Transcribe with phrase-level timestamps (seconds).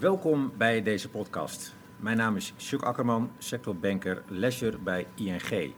[0.00, 1.74] Welkom bij deze podcast.
[1.96, 5.72] Mijn naam is Sjuk Akkerman, sectorbanker leisure bij ING.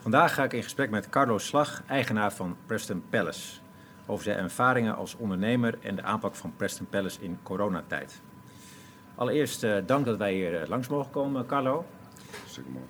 [0.00, 3.58] Vandaag ga ik in gesprek met Carlo Slag, eigenaar van Preston Palace,
[4.06, 8.20] over zijn ervaringen als ondernemer en de aanpak van Preston Palace in coronatijd.
[9.14, 11.86] Allereerst uh, dank dat wij hier uh, langs mogen komen, Carlo.
[12.46, 12.86] Zeker mooi.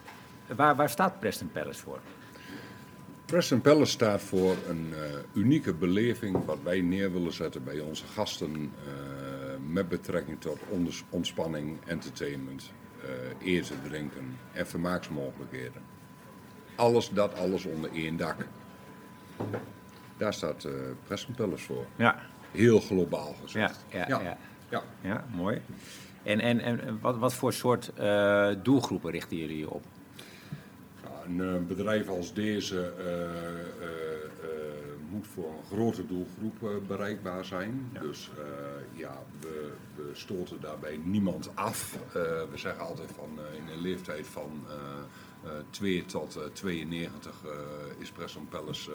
[0.57, 1.98] Waar, waar staat Preston Palace voor?
[3.25, 4.97] Preston Palace staat voor een uh,
[5.33, 8.73] unieke beleving wat wij neer willen zetten bij onze gasten
[9.69, 10.59] met betrekking tot
[11.11, 12.73] ontspanning, entertainment,
[13.43, 15.83] eten, drinken en vermaaksmogelijkheden.
[16.75, 18.47] Alles dat, alles onder één dak.
[20.16, 20.69] Daar staat
[21.05, 21.87] Preston Palace voor.
[21.97, 22.23] Ja.
[22.51, 23.84] Heel globaal gezegd.
[23.89, 24.39] Ja, ja, ja.
[24.69, 24.83] ja.
[25.01, 25.61] ja mooi.
[26.27, 29.84] En, en, en wat, wat voor soort uh, doelgroepen richten jullie je op?
[31.25, 33.06] Een uh, bedrijf als deze uh,
[35.16, 37.91] moet voor een grote doelgroep bereikbaar zijn.
[37.92, 38.00] Ja.
[38.00, 38.31] Dus
[38.92, 41.98] ja, we, we stoten daarbij niemand af.
[42.12, 44.64] we zeggen altijd van in een leeftijd van
[45.70, 47.34] 2 tot 92
[47.98, 48.91] is Preston Palace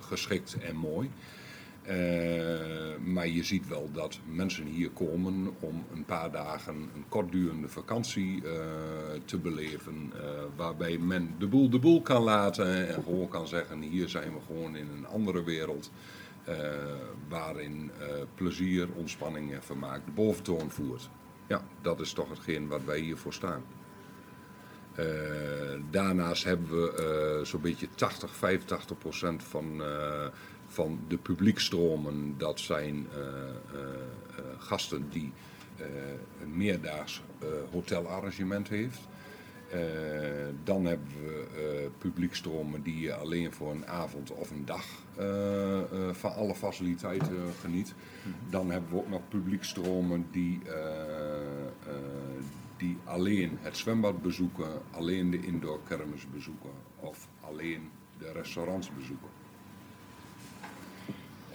[0.00, 1.10] geschikt en mooi.
[1.88, 7.68] Uh, maar je ziet wel dat mensen hier komen om een paar dagen een kortdurende
[7.68, 8.52] vakantie uh,
[9.24, 10.12] te beleven.
[10.14, 10.20] Uh,
[10.56, 14.38] waarbij men de boel de boel kan laten en gewoon kan zeggen: hier zijn we
[14.46, 15.90] gewoon in een andere wereld.
[17.28, 17.90] waarin
[18.34, 21.10] plezier, ontspanning en vermaak de boventoon voert.
[21.48, 23.62] Ja, dat is toch hetgeen wat wij hiervoor staan.
[25.90, 29.82] daarnaast hebben we zo'n beetje 80, 85 procent van
[30.76, 33.22] van de publiekstromen, dat zijn uh,
[33.74, 33.80] uh,
[34.58, 35.32] gasten die
[36.40, 37.22] een meerdaags
[37.70, 39.00] hotelarrangement heeft.
[40.64, 44.84] dan hebben we publiekstromen die je alleen voor een avond of een dag
[46.12, 47.94] van alle faciliteiten geniet.
[48.50, 50.60] Dan hebben we ook nog publiekstromen die,
[52.76, 56.70] die alleen het zwembad bezoeken, alleen de indoor kermis bezoeken
[57.00, 59.45] of alleen de restaurants bezoeken.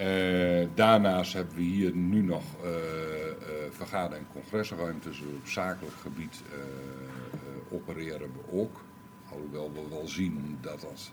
[0.01, 2.75] Uh, daarnaast hebben we hier nu nog uh, uh,
[3.69, 5.21] vergader- en congresruimtes.
[5.21, 6.43] Op zakelijk gebied
[7.71, 8.81] opereren we ook.
[9.31, 11.11] Alhoewel we wel zien dat dat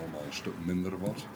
[0.00, 1.26] allemaal een stuk minder wordt.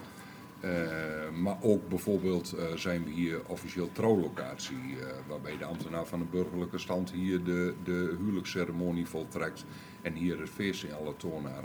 [1.35, 4.97] maar ook bijvoorbeeld zijn we hier officieel trouwlocatie,
[5.27, 9.65] waarbij de ambtenaar van de burgerlijke stand hier de, de huwelijksceremonie voltrekt
[10.03, 11.17] en hier het feest in alle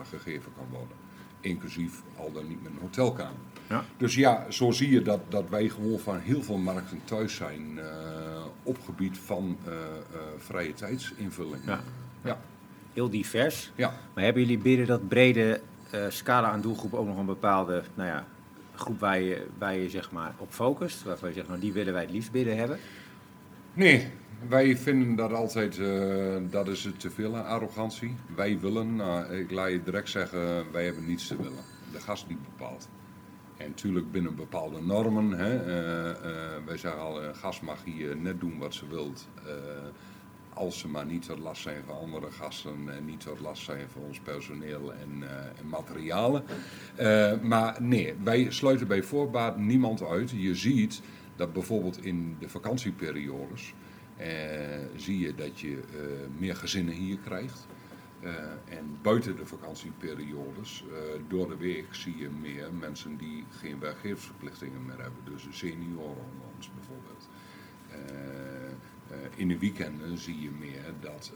[0.06, 1.03] gegeven kan worden.
[1.44, 3.40] Inclusief al dan niet met een hotelkamer.
[3.70, 3.84] Ja.
[3.98, 7.76] Dus ja, zo zie je dat, dat wij gewoon van heel veel markten thuis zijn
[7.76, 7.84] uh,
[8.64, 9.78] op gebied van uh, uh,
[10.38, 11.66] vrije tijdsinvulling.
[11.66, 11.82] Ja.
[12.24, 12.40] ja.
[12.94, 13.72] Heel divers.
[13.76, 13.94] Ja.
[14.14, 15.62] Maar hebben jullie binnen dat brede
[16.10, 18.26] scala aan doelgroepen ook nog een bepaalde nou ja,
[18.76, 21.04] groep waar je, waar je zeg maar, op focust?
[21.04, 22.80] Waarvan je zegt, nou, die willen wij het liefst binnen hebben?
[23.74, 24.12] Nee,
[24.50, 28.16] wij vinden dat altijd, uh, dat is te veel arrogantie.
[28.36, 31.64] Wij willen, nou, ik laat je direct zeggen, wij hebben niets te willen.
[31.92, 32.90] De gast die bepaalt.
[33.58, 35.32] En natuurlijk binnen bepaalde normen.
[35.32, 39.28] Hè, uh, wij zeggen al, een gast mag hier net doen wat ze wilt.
[40.54, 43.90] als ze maar niet tot last zijn van andere gasten en niet tot last zijn
[43.90, 45.24] van ons personeel en,
[45.60, 46.44] en materialen.
[47.42, 50.32] maar nee, wij sluiten bij voorbaat niemand uit.
[50.32, 51.02] Je ziet
[51.36, 53.74] dat bijvoorbeeld in de vakantieperiodes
[54.96, 55.80] zie je dat je
[56.38, 57.66] meer gezinnen hier krijgt.
[58.22, 58.30] Uh,
[58.66, 60.84] en buiten de vakantieperiodes,
[61.28, 65.20] door de week zie je meer mensen die geen werkgeversverplichtingen meer hebben.
[65.26, 67.30] Dus de senioren onder ons bijvoorbeeld.
[69.36, 71.32] In de weekenden zie je meer dat,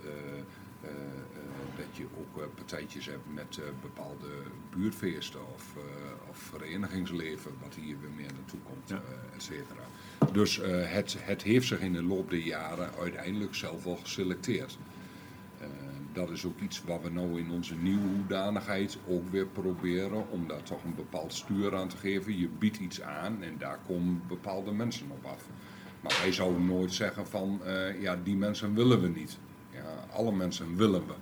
[1.75, 4.29] dat je ook partijtjes hebt met bepaalde
[4.75, 5.73] buurtfeesten of,
[6.29, 9.01] of verenigingsleven, wat hier weer meer naartoe komt, ja.
[9.35, 9.83] et cetera.
[10.31, 14.77] Dus het, het heeft zich in de loop der jaren uiteindelijk zelf al geselecteerd
[16.17, 20.47] dat is ook iets waar we nou in onze nieuwe hoedanigheid ook weer proberen om
[20.47, 22.37] daar toch een bepaald stuur aan te geven.
[22.37, 25.43] Je biedt iets aan en daar komen bepaalde mensen op af.
[26.01, 29.37] Maar wij zouden nooit zeggen van uh, ja, die mensen willen we niet.
[29.71, 31.13] Ja, alle mensen willen we.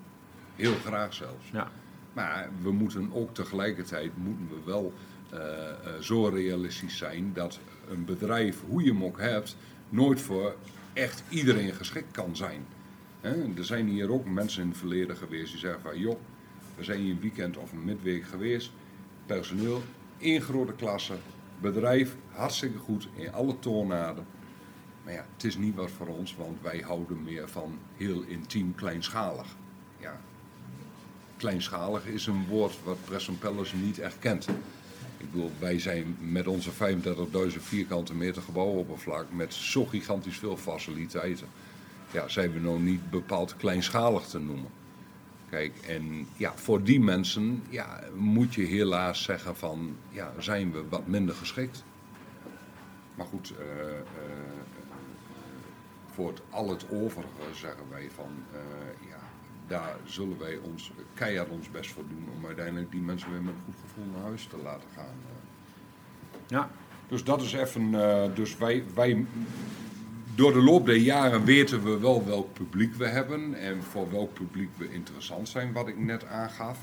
[0.56, 1.50] Heel graag zelfs.
[1.52, 1.72] Ja.
[2.14, 4.94] Maar we moeten ook tegelijkertijd moeten we wel
[5.34, 7.60] uh, uh, zo realistisch zijn dat
[7.90, 9.58] een bedrijf, hoe je hem ook hebt,
[9.90, 10.56] nooit voor
[10.94, 12.66] echt iedereen geschikt kan zijn.
[13.56, 16.20] Er zijn hier ook mensen in het verleden geweest die zeggen van joh,
[16.76, 18.72] we zijn hier een weekend of een midweek geweest.
[19.26, 19.84] Personeel,
[20.18, 21.14] één grote klasse,
[21.62, 24.26] bedrijf, hartstikke goed in alle toonaarden.
[25.04, 28.76] Maar ja, het is niet wat voor ons, want wij houden meer van heel intiem
[28.76, 29.56] kleinschalig.
[30.00, 30.20] Ja,
[31.38, 34.48] kleinschalig is een woord wat Preston Palace niet echt kent.
[35.32, 36.78] Bedoel, wij zijn met onze 35.000
[37.58, 41.48] vierkante meter gebouwoppervlak met zo gigantisch veel faciliteiten
[42.16, 44.70] ja, zijn we nog niet bepaald kleinschalig te noemen.
[45.50, 50.84] Kijk, en ja, voor die mensen ja, moet je helaas zeggen van, ja, zijn we
[50.90, 51.84] wat minder geschikt.
[53.16, 53.94] Maar goed, uh, uh,
[56.14, 59.25] voor het, al het overige zeggen wij van, uh, ja,
[59.68, 63.54] daar zullen wij ons keihard ons best voor doen om uiteindelijk die mensen weer met
[63.54, 65.16] een goed gevoel naar huis te laten gaan.
[66.48, 66.70] Ja.
[67.08, 67.92] Dus dat is even,
[68.36, 69.26] dus wij, wij
[70.36, 74.34] door de loop der jaren weten we wel welk publiek we hebben en voor welk
[74.34, 76.80] publiek we interessant zijn, wat ik net aangaf.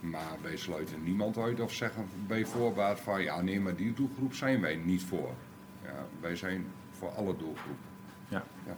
[0.00, 4.34] Maar wij sluiten niemand uit of zeggen bij voorbaat van ja, nee, maar die doelgroep
[4.34, 5.34] zijn wij niet voor.
[5.82, 7.88] Ja, wij zijn voor alle doelgroepen.
[8.28, 8.44] Ja.
[8.66, 8.76] ja.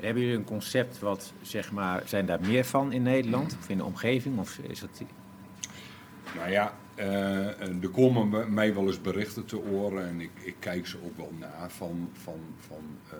[0.00, 3.76] Hebben jullie een concept wat, zeg maar, zijn daar meer van in Nederland of in
[3.76, 4.38] de omgeving?
[4.38, 5.02] Of is dat...
[6.36, 10.86] Nou ja, uh, er komen mij wel eens berichten te oren en ik, ik kijk
[10.86, 12.82] ze ook wel na van, van, van
[13.12, 13.18] uh,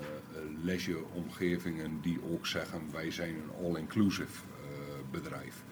[0.64, 4.42] leisure-omgevingen die ook zeggen wij zijn een all-inclusive
[5.10, 5.62] bedrijf.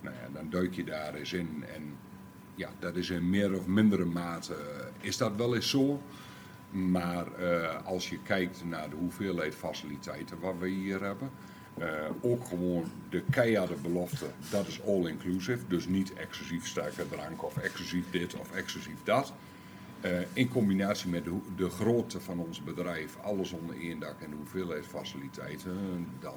[0.00, 1.82] Nou ja, dan duik je daar eens in en
[2.54, 4.56] ja, dat is in meer of mindere mate,
[5.00, 6.02] is dat wel eens zo.
[6.72, 7.26] Maar
[7.84, 11.30] als je kijkt naar de hoeveelheid faciliteiten wat we hier hebben,
[11.78, 11.86] uh,
[12.20, 15.66] ook gewoon de keiharde belofte, dat is all-inclusive.
[15.68, 19.32] Dus niet exclusief sterke drank of exclusief dit of exclusief dat.
[20.04, 24.30] Uh, in combinatie met de, de, grootte van ons bedrijf, alles onder één dak en
[24.30, 26.34] de hoeveelheid faciliteiten, dan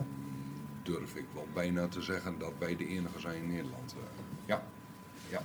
[0.83, 3.95] durf ik wel bijna te zeggen dat wij de enige zijn in Nederland.
[4.45, 4.63] Ja.
[5.29, 5.41] ja.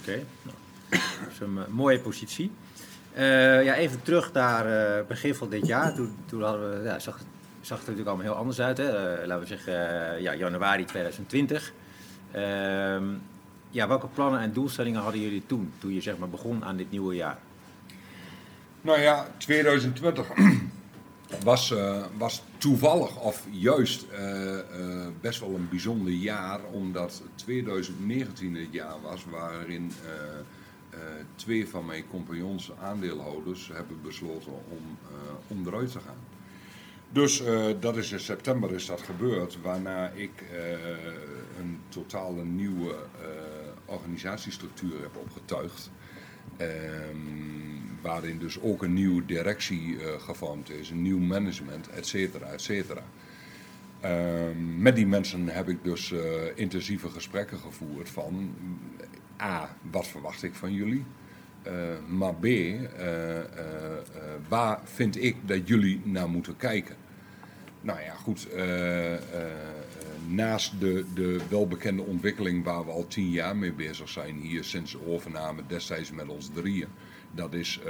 [0.00, 0.56] Oké, nou,
[0.90, 2.50] dat is een mooie positie.
[3.64, 5.94] Ja, even terug naar begin van dit jaar.
[5.94, 7.26] Toen, toen hadden we, ja, zag het
[7.66, 8.78] zag er natuurlijk allemaal heel anders uit.
[8.78, 9.20] Hè?
[9.20, 11.72] Uh, laten we zeggen, uh, ja, januari 2020.
[12.34, 13.04] Uh, ehm,
[13.70, 16.90] ja, welke plannen en doelstellingen hadden jullie toen, toen je zeg maar, begon aan dit
[16.90, 17.38] nieuwe jaar?
[18.80, 20.26] Nou ja, 2020
[21.44, 24.06] was, uh, was toevallig of juist
[25.20, 29.92] best wel een bijzonder jaar, omdat 2019 het jaar was waarin
[31.34, 34.98] twee van mijn compagnons aandeelhouders hebben besloten om,
[35.48, 36.32] om eruit te gaan.
[37.10, 40.44] Dus uh, dat is in september is dat gebeurd, waarna ik
[41.60, 42.94] een totale nieuwe
[43.84, 45.90] organisatiestructuur heb opgetuigd.
[46.60, 52.60] Um, waarin dus ook een nieuwe directie gevormd is, een nieuw management, et cetera, et
[52.60, 53.02] cetera.
[54.04, 56.14] Um, met die mensen heb ik dus
[56.54, 58.54] intensieve gesprekken gevoerd van
[59.40, 61.04] A, wat verwacht ik van jullie?
[61.66, 61.72] Uh,
[62.08, 62.78] maar B, uh,
[63.36, 63.44] uh,
[64.48, 66.96] waar vind ik dat jullie naar moeten kijken?
[67.80, 68.48] Nou ja, goed.
[70.28, 74.92] Naast de, de welbekende ontwikkeling waar we al tien jaar mee bezig zijn hier sinds
[74.92, 76.88] de overname destijds met ons drieën.
[77.30, 77.80] Dat is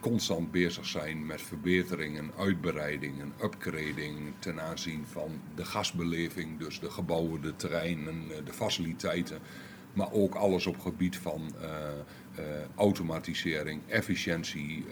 [0.00, 7.40] constant bezig zijn met verbeteringen, uitbreidingen, upgrading ten aanzien van de gasbeleving, dus de gebouwen,
[7.40, 9.38] de terreinen, de faciliteiten.
[9.92, 11.52] Maar ook alles op gebied van
[12.74, 14.84] automatisering, efficiëntie,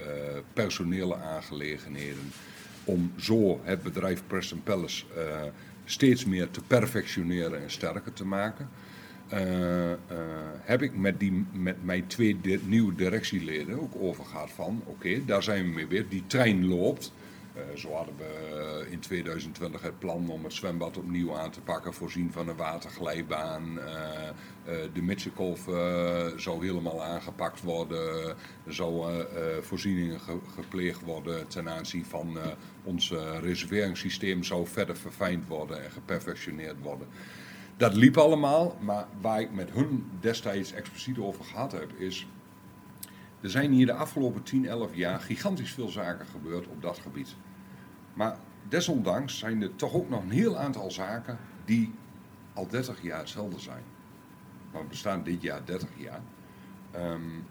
[0.52, 2.32] personele aangelegenheden
[2.84, 5.04] om zo het bedrijf Preston Palace
[5.84, 8.68] steeds meer te perfectioneren en sterker te maken.
[10.60, 15.42] Heb ik met, die, met mijn twee nieuwe directieleden ook over gehad van, oké, daar
[15.42, 17.12] zijn we mee weer, die trein loopt.
[17.56, 21.94] Uh, zo hadden we in 2020 het plan om het zwembad opnieuw aan te pakken,
[21.94, 23.78] voorzien van een waterglijbaan.
[24.92, 25.64] de Mitchellkolf
[26.36, 28.28] zou helemaal aangepakt worden.
[28.64, 29.26] Er zouden
[29.64, 32.38] voorzieningen ge gepleegd worden ten aanzien van
[32.84, 37.08] ons reserveringssysteem zou verder verfijnd worden en geperfectioneerd worden.
[37.76, 42.26] Dat liep allemaal, maar waar ik met hun destijds expliciet over gehad heb, is.
[43.40, 47.36] Er zijn hier de afgelopen 10, 11 jaar gigantisch veel zaken gebeurd op dat gebied.
[48.16, 48.36] Maar
[48.68, 51.94] desondanks zijn er toch ook nog een heel aantal zaken die
[52.54, 53.82] al 30 jaar hetzelfde zijn.
[54.72, 56.20] Maar we bestaan dit jaar 30 jaar.
[56.96, 57.44] Um,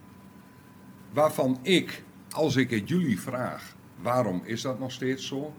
[1.13, 5.53] waarvan ik, als ik het jullie vraag, waarom is dat nog steeds zo?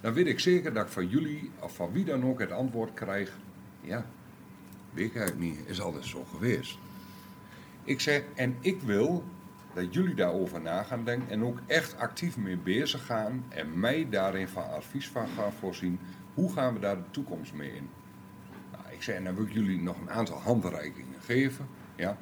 [0.00, 2.94] Dan weet ik zeker dat ik van jullie of van wie dan ook het antwoord
[2.94, 3.38] krijg:
[3.80, 4.06] ja,
[4.92, 6.78] weet ik eigenlijk niet, is altijd zo geweest.
[7.84, 9.24] Ik zeg, en ik wil
[9.74, 14.06] dat jullie daarover na gaan denken en ook echt actief mee bezig gaan en mij
[14.10, 16.00] daarin van advies van gaan voorzien.
[16.34, 17.88] Hoe gaan we daar de toekomst mee in?
[18.72, 21.66] Nou, ik zeg, en dan wil ik jullie nog een aantal handreikingen geven.
[21.96, 22.16] Ja.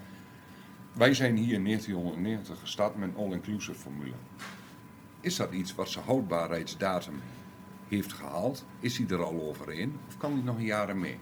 [0.92, 4.14] Wij zijn hier in 1990 gestart met een all-inclusive formule.
[5.20, 7.14] Is dat iets wat zijn houdbaarheidsdatum
[7.88, 8.64] heeft gehaald?
[8.80, 9.98] Is hij er al overheen?
[10.08, 11.18] Of kan hij nog jaren mee?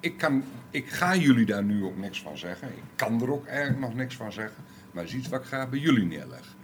[0.00, 2.68] Ik, kan, ik ga jullie daar nu ook niks van zeggen.
[2.68, 4.64] Ik kan er ook eigenlijk nog niks van zeggen.
[4.90, 6.56] Maar is iets wat ik graag bij jullie neerleg.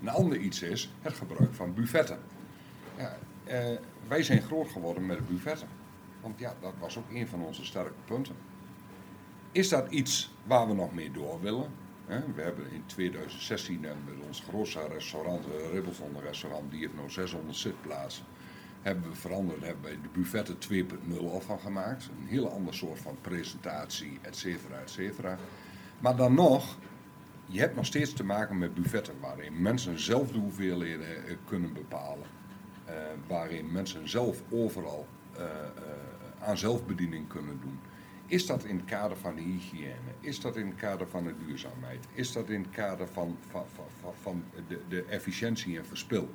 [0.00, 2.18] Een ander iets is het gebruik van buffetten.
[2.96, 3.76] Ja, eh,
[4.08, 5.68] wij zijn groot geworden met buffetten.
[6.20, 8.34] Want ja, dat was ook een van onze sterke punten.
[9.52, 11.70] Is dat iets waar we nog mee door willen?
[12.34, 17.56] We hebben in 2016 met ons grootste restaurant, uh, Ribbelton restaurant, die heeft nu 600
[17.56, 18.24] zitplaatsen.
[18.82, 22.08] Hebben we veranderd, hebben we de buffetten 2.0 van gemaakt.
[22.20, 25.38] Een heel ander soort van presentatie, et cetera, et cetera.
[25.98, 26.76] Maar dan nog,
[27.48, 31.72] je hebt nog steeds te maken met buffetten waarin mensen zelf de hoeveelheden eh, kunnen
[31.72, 32.26] bepalen.
[32.88, 32.94] Uh,
[33.26, 35.44] waarin mensen zelf overal uh,
[36.40, 37.78] aan zelfbediening kunnen doen.
[38.26, 39.94] Is dat in het kader van de hygiëne?
[40.20, 42.06] Is dat in het kader van de duurzaamheid?
[42.12, 43.64] Is dat in het kader van, van,
[44.00, 46.28] van, van de, de efficiëntie en verspil?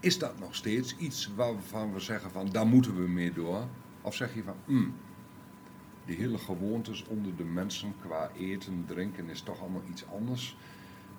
[0.00, 3.66] Is dat nog steeds iets waarvan we zeggen van daar moeten we mee door?
[4.02, 4.94] Of zeg je van, mm,
[6.08, 10.56] de hele gewoontes onder de mensen qua eten, drinken is toch allemaal iets anders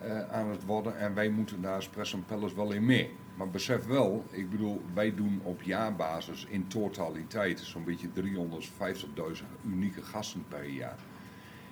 [0.04, 3.12] uh, aan het worden en wij moeten daar als en Palace wel in mee.
[3.36, 10.02] Maar besef wel, ik bedoel, wij doen op jaarbasis in totaliteit zo'n beetje 350.000 unieke
[10.02, 10.98] gasten per jaar.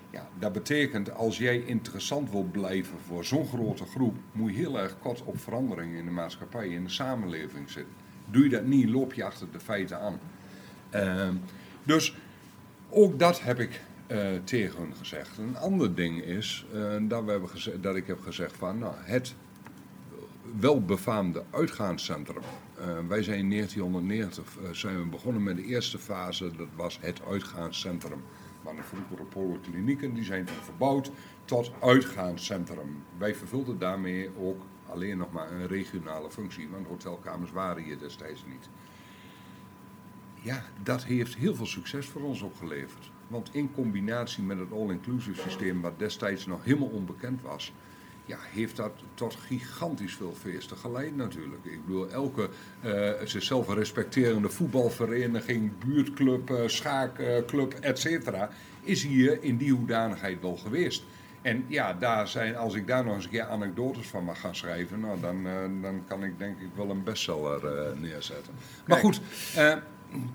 [0.09, 4.79] Ja, dat betekent als jij interessant wil blijven voor zo'n grote groep, moet je heel
[4.79, 7.93] erg kort op veranderingen in de maatschappij, in de samenleving zitten.
[8.29, 10.19] Doe je dat niet, loop je achter de feiten aan.
[10.95, 11.29] Uh,
[11.83, 12.15] dus
[12.89, 15.37] ook dat heb ik uh, tegen hun gezegd.
[15.37, 18.93] Een ander ding is uh, dat, we hebben gezegd, dat ik heb gezegd van nou,
[18.97, 19.35] het
[20.59, 22.41] welbefaamde uitgaanscentrum.
[22.79, 27.21] Uh, wij zijn in 1990 zijn we begonnen met de eerste fase, dat was het
[27.29, 28.23] uitgaanscentrum.
[28.63, 31.11] Maar de vroegere polyklinieken die zijn verbouwd
[31.45, 33.03] tot uitgaanscentrum.
[33.17, 38.45] Wij vervulden daarmee ook alleen nog maar een regionale functie, want hotelkamers waren hier destijds
[38.47, 38.69] niet.
[40.41, 43.11] Ja, dat heeft heel veel succes voor ons opgeleverd.
[43.27, 47.73] Want in combinatie met het all-inclusive systeem, wat destijds nog helemaal onbekend was,
[48.25, 51.65] ja, heeft dat tot gigantisch veel feesten geleid natuurlijk.
[51.65, 52.49] Ik bedoel, elke
[52.85, 58.49] uh, zichzelf respecterende voetbalvereniging, buurtclub, uh, schaakclub, et cetera,
[58.81, 61.03] is hier in die hoedanigheid wel geweest.
[61.41, 64.55] En ja, daar zijn, als ik daar nog eens een keer anekdotes van mag gaan
[64.55, 65.43] schrijven, nou, dan,
[65.81, 68.53] dan kan ik denk ik wel een bestseller neerzetten.
[68.87, 69.21] Maar goed,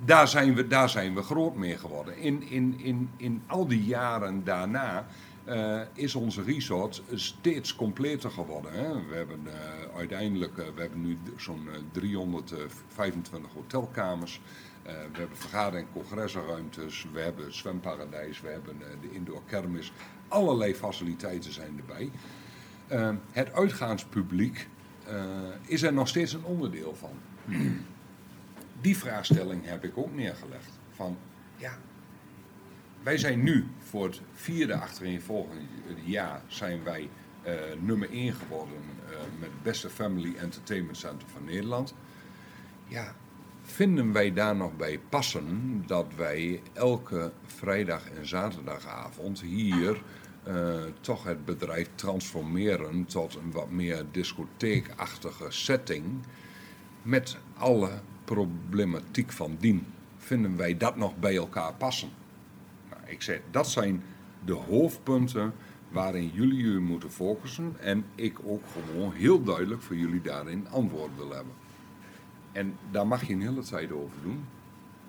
[0.05, 2.19] daar zijn, we, daar zijn we groot mee geworden.
[2.19, 5.07] In, in, in, in al die jaren daarna
[5.49, 8.73] uh, is onze resort steeds completer geworden.
[8.73, 9.07] Hè.
[9.09, 9.53] We hebben uh,
[9.97, 14.41] uiteindelijk uh, we hebben nu zo'n 325 hotelkamers.
[14.83, 17.07] we hebben vergader- en congresruimtes.
[17.13, 18.41] We hebben zwemparadijs.
[18.41, 19.93] We hebben de indoor kermis.
[20.29, 22.11] Allerlei faciliteiten zijn erbij.
[23.33, 24.69] het uitgaanspubliek
[25.63, 27.11] is er nog steeds een onderdeel van
[28.83, 30.79] die vraagstelling heb ik ook neergelegd.
[30.91, 31.17] Van
[31.57, 31.79] ja,
[33.03, 35.65] wij zijn nu voor het vierde achtereenvolgende
[36.05, 37.09] jaar zijn wij
[37.47, 38.79] uh, nummer 1 geworden
[39.11, 41.95] uh, met het beste Family Entertainment Center van Nederland.
[42.87, 43.15] Ja,
[43.63, 50.03] vinden wij daar nog bij passen dat wij elke vrijdag en zaterdagavond hier
[50.49, 56.05] uh, toch het bedrijf transformeren tot een wat meer discotheekachtige setting
[57.03, 57.91] met alle
[58.25, 59.87] problematiek van dien.
[60.17, 62.09] Vinden wij dat nog bij elkaar passen?
[62.91, 64.03] Nou, ik zeg, dat zijn
[64.45, 65.53] de hoofdpunten
[65.89, 67.77] waarin jullie jullie moeten focussen.
[67.81, 71.53] En ik ook gewoon heel duidelijk voor jullie daarin antwoord wil hebben.
[72.53, 74.45] En daar mag je een hele tijd over doen.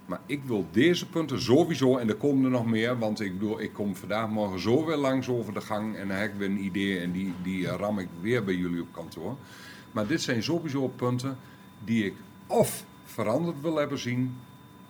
[0.06, 3.62] Maar ik wil deze punten sowieso, en er komen er nog meer, want ik bedoel,
[3.62, 6.50] ik kom vandaag morgen zo weer langs over de gang en dan heb ik weer
[6.50, 9.38] een idee en die, die ram ik weer bij jullie op kantoor.
[9.92, 11.38] Maar dit zijn sowieso punten
[11.84, 12.14] die ik
[12.48, 14.38] of veranderd wil hebben zien.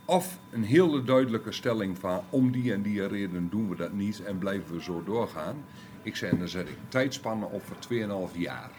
[0.05, 4.23] Of een hele duidelijke stelling van om die en die reden doen we dat niet
[4.23, 5.63] en blijven we zo doorgaan.
[6.01, 8.71] Ik zei, dan zet ik tijdspannen op voor 2,5 jaar.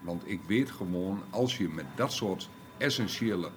[0.00, 3.50] Want ik weet gewoon, als je met dat soort essentiële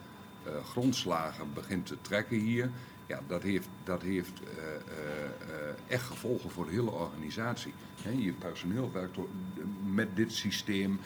[0.47, 2.69] uh, grondslagen begint te trekken hier,
[3.05, 7.73] ja, dat heeft, dat heeft uh, uh, echt gevolgen voor de hele organisatie.
[8.17, 9.17] Je personeel werkt
[9.93, 10.99] met dit systeem,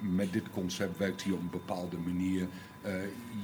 [0.00, 2.48] met dit concept werkt hier op een bepaalde manier.
[2.86, 2.92] Uh,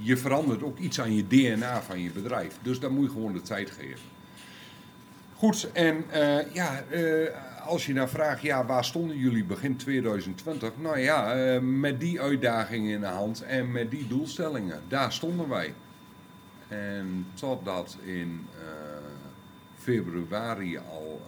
[0.01, 2.59] je verandert ook iets aan je DNA van je bedrijf.
[2.63, 4.07] Dus dan moet je gewoon de tijd geven.
[5.35, 7.29] Goed, en uh, ja, uh,
[7.67, 10.73] als je nou vraagt, ja, waar stonden jullie begin 2020?
[10.77, 15.75] Nou ja, met die uitdagingen in de hand en met die doelstellingen, daar stonden wij.
[16.69, 18.47] En totdat in
[19.77, 21.21] februari al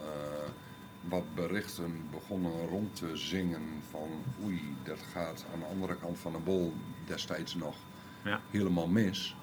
[1.09, 4.09] wat berichten begonnen rond te zingen van
[4.45, 6.73] oei, dat gaat aan de andere kant van de bol
[7.07, 7.77] destijds nog
[8.25, 8.41] ja.
[8.51, 9.37] helemaal mis.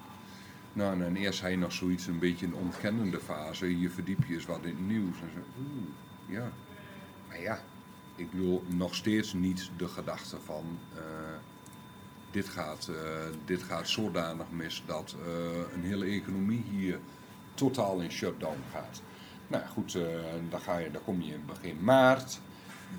[0.72, 3.80] Nou, en dan eerst hij nog zoiets een beetje een ontkennende fase.
[3.80, 5.20] Je verdiep je eens wat in het nieuws.
[5.20, 5.88] En zo, oeh,
[6.26, 6.52] ja.
[7.28, 7.60] Maar ja,
[8.14, 10.78] ik bedoel nog steeds niet de gedachte van...
[10.94, 11.02] Uh,
[12.30, 12.96] dit, gaat, eh,
[13.44, 16.98] dit gaat zodanig mis dat eh, een hele economie hier
[17.54, 19.02] totaal in shutdown gaat.
[19.46, 19.98] Nou goed,
[20.48, 22.40] daar, ga je, daar kom je in begin maart.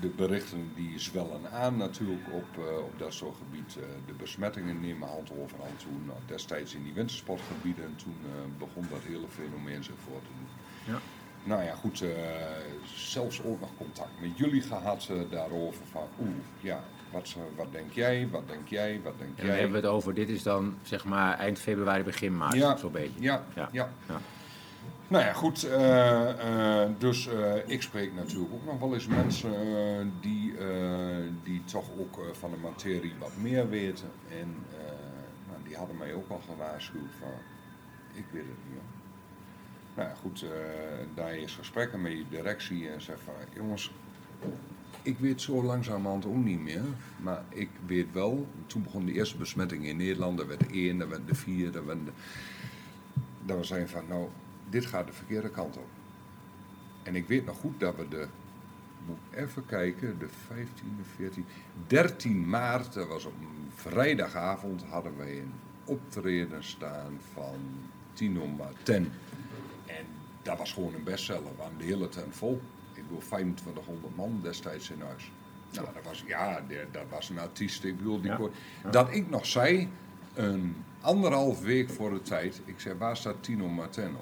[0.00, 3.78] De berichten die zwellen aan natuurlijk op, op dat soort gebied.
[4.06, 6.02] de besmettingen nemen hand over hand toen.
[6.06, 7.96] Nou, destijds in die wintersportgebieden.
[7.96, 8.16] Toen
[8.58, 10.94] begon dat hele fenomeen zich voor te doen.
[10.94, 11.00] Ja.
[11.44, 12.04] Nou ja, goed,
[12.94, 15.82] zelfs ook nog contact met jullie gehad daarover.
[15.90, 16.30] Van oeh,
[16.60, 19.54] ja, wat, wat denk jij, wat denk jij, wat denk en jij?
[19.54, 22.92] hebben we het over, dit is dan zeg maar eind februari, begin maart, ja, zo'n
[22.92, 23.20] beetje.
[23.20, 23.68] Ja, ja.
[23.72, 23.90] ja.
[25.10, 25.64] Nou ja, goed.
[25.64, 30.54] Uh, uh, dus uh, ik spreek natuurlijk ook nog wel eens mensen die,
[31.44, 34.08] die toch ook van de materie wat meer weten.
[34.40, 34.54] En
[35.48, 37.28] nou, die hadden mij ook al gewaarschuwd van,
[38.12, 38.82] ik weet het niet.
[39.94, 40.44] Nou ja, goed,
[41.14, 43.92] daar is gesprekken met je directie en zeg van, jongens,
[45.02, 46.84] ik weet zo langzamerhand ook niet meer.
[47.16, 50.40] Maar ik weet wel, toen begon de eerste besmetting in Nederland.
[50.40, 52.12] Er werd één, er werd de vier, er werd de...
[53.44, 54.28] Dat we zeiden van, nou,
[54.70, 55.88] dit gaat de verkeerde kant op.
[57.02, 58.26] En ik weet nog goed dat we de,
[59.06, 61.46] moet even kijken, de 15e, 14,
[61.86, 65.52] 13 maart, dat was op een vrijdagavond, hadden wij een
[65.84, 67.58] optreden staan van
[68.12, 69.12] Tino Marten.
[69.86, 70.04] En
[70.42, 72.60] dat was gewoon een bestseller, we de hele tent vol
[73.10, 75.30] bedoel, 2500 man destijds in huis.
[75.72, 76.60] Nou, dat was, ja,
[76.90, 77.84] dat was een artiest.
[77.84, 78.32] Ik bedoel, die
[78.90, 79.88] Dat ik nog zei,
[80.34, 84.20] een anderhalf week voor de tijd, ik zei, waar staat Tino Marteno?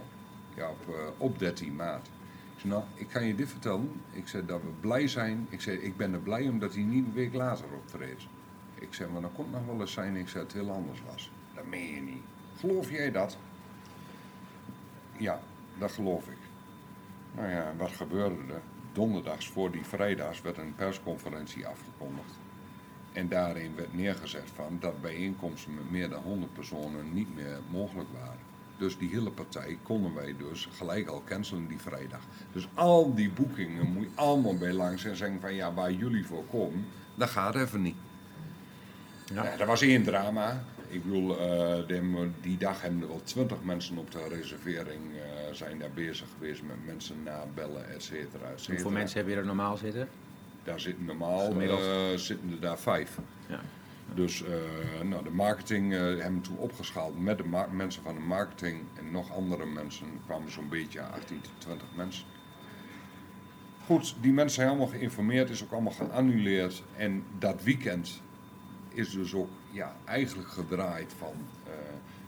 [0.59, 2.07] Ja, op, uh, op 13 maart.
[2.55, 4.01] Ik zei, nou, ik kan je dit vertellen.
[4.13, 5.47] Ik zei dat we blij zijn.
[5.49, 8.27] Ik zei, ik ben er blij omdat hij niet een week later optreedt.
[8.75, 11.03] Ik zei, maar dan kon het nog wel eens zijn, ik zei, het heel anders
[11.11, 11.31] was.
[11.55, 12.23] Dat meen je niet.
[12.59, 13.39] Geloof jij dat?
[15.17, 15.41] Ja,
[15.79, 16.39] dat geloof ik.
[17.35, 18.63] Nou ja, wat gebeurde er?
[18.99, 22.39] donderdags voor die vrijdags werd een persconferentie afgekondigd.
[23.13, 28.09] En daarin werd neergezet van dat bijeenkomsten met meer dan 100 personen niet meer mogelijk
[28.13, 28.48] waren.
[28.79, 32.21] Dus die hele partij konden wij dus gelijk al cancelen die vrijdag.
[32.53, 36.27] Dus al die boekingen moet je allemaal bij langs en zeggen van ja, waar jullie
[36.27, 37.97] voor komen, dat gaat even niet.
[39.35, 39.45] Ja.
[39.45, 40.65] ja dat was één drama.
[40.89, 41.41] Ik bedoel,
[41.91, 46.27] uh, die dag hebben er wel twintig mensen op de reservering uh, zijn daar bezig
[46.39, 48.73] geweest met mensen nabellen, et cetera, et cetera.
[48.73, 50.09] Hoeveel mensen hebben er normaal zitten?
[50.65, 51.71] Daar zitten normaal uh,
[52.15, 53.19] zitten er daar vijf.
[53.47, 53.61] Ja.
[54.15, 54.45] Dus
[55.03, 59.33] nou, de marketing hebben we toen opgeschaald met de mensen van de marketing en nog
[59.33, 62.25] andere mensen kwamen zo'n beetje 18 tot 20 mensen.
[63.85, 66.83] Goed, die mensen zijn allemaal geïnformeerd, is ook allemaal geannuleerd.
[66.97, 68.23] En dat weekend
[68.89, 71.35] is dus ook ja, eigenlijk gedraaid van
[71.67, 71.73] uh,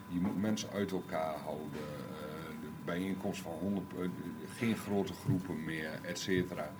[0.08, 4.10] je moet mensen uit elkaar houden, uh, de bijeenkomst van 100, uh, eh,
[4.56, 6.70] geen grote groepen meer, et cetera.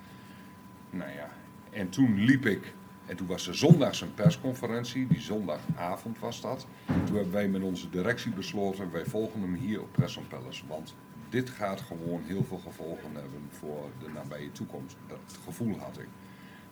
[0.89, 1.29] Nou ja,
[1.69, 2.73] en toen liep ik,
[3.05, 6.67] en toen was er zondags een persconferentie, die zondagavond was dat.
[6.85, 10.95] Toen hebben wij met onze directie besloten, wij volgen hem hier op Press Palace, want
[11.29, 14.95] dit gaat gewoon heel veel gevolgen hebben voor de nabije toekomst.
[15.07, 16.07] Dat gevoel had ik.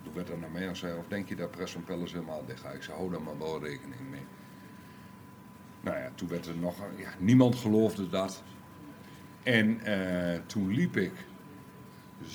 [0.03, 2.59] Toen werd er naar mij gezegd, of denk je dat Press van Palace helemaal dicht
[2.59, 2.73] gaat?
[2.73, 4.25] Ik zei, hou daar maar wel rekening mee.
[5.81, 8.43] Nou ja, toen werd er nog, ja, niemand geloofde dat.
[9.43, 11.13] En uh, toen liep ik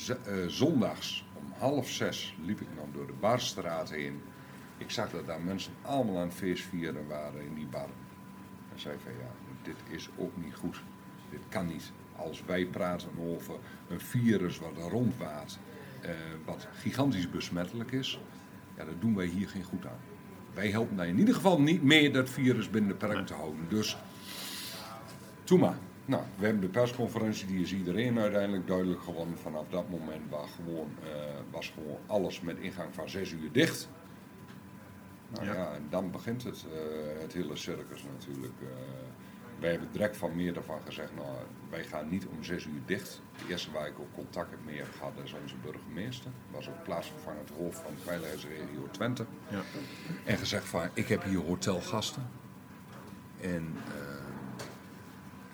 [0.09, 4.23] uh, zondags om half zes liep ik nog door de barstraat heen.
[4.79, 7.89] Ik zag dat daar mensen allemaal aan het feestvieren waren in die bar.
[8.73, 9.31] En zei van ja,
[9.63, 10.83] dit is ook niet goed.
[11.31, 11.93] Dit kan niet.
[12.17, 13.55] Als wij praten over
[13.89, 15.59] een virus wat er rondwaart
[16.05, 16.11] uh,
[16.45, 18.21] wat gigantisch besmettelijk is,
[18.77, 19.99] ja, dat doen wij hier geen goed aan.
[20.55, 23.67] Wij helpen daar in ieder geval niet mee dat virus binnen de perk te houden.
[23.69, 23.97] Dus,
[25.45, 25.79] toen maar.
[26.07, 29.39] Nou, we hebben de persconferentie, die is iedereen uiteindelijk duidelijk geworden.
[29.39, 31.11] Vanaf dat moment was gewoon, uh,
[31.51, 33.89] was gewoon alles met ingang van 6 uur dicht.
[35.29, 38.55] Nou ja, en dan begint het, uh, het hele circus natuurlijk.
[38.63, 38.69] Uh,
[39.61, 41.29] wij hebben direct van meer daarvan gezegd, nou,
[41.71, 43.23] wij gaan niet om zes uur dicht.
[43.39, 46.31] De eerste waar ik ook contact mee heb gehad is onze burgemeester.
[46.51, 49.25] Was ook plaatsvervangend hoofd van de veiligheidsregio Twente.
[49.49, 49.63] Ja.
[50.25, 52.23] En gezegd van, ik heb hier hotelgasten.
[53.41, 53.77] En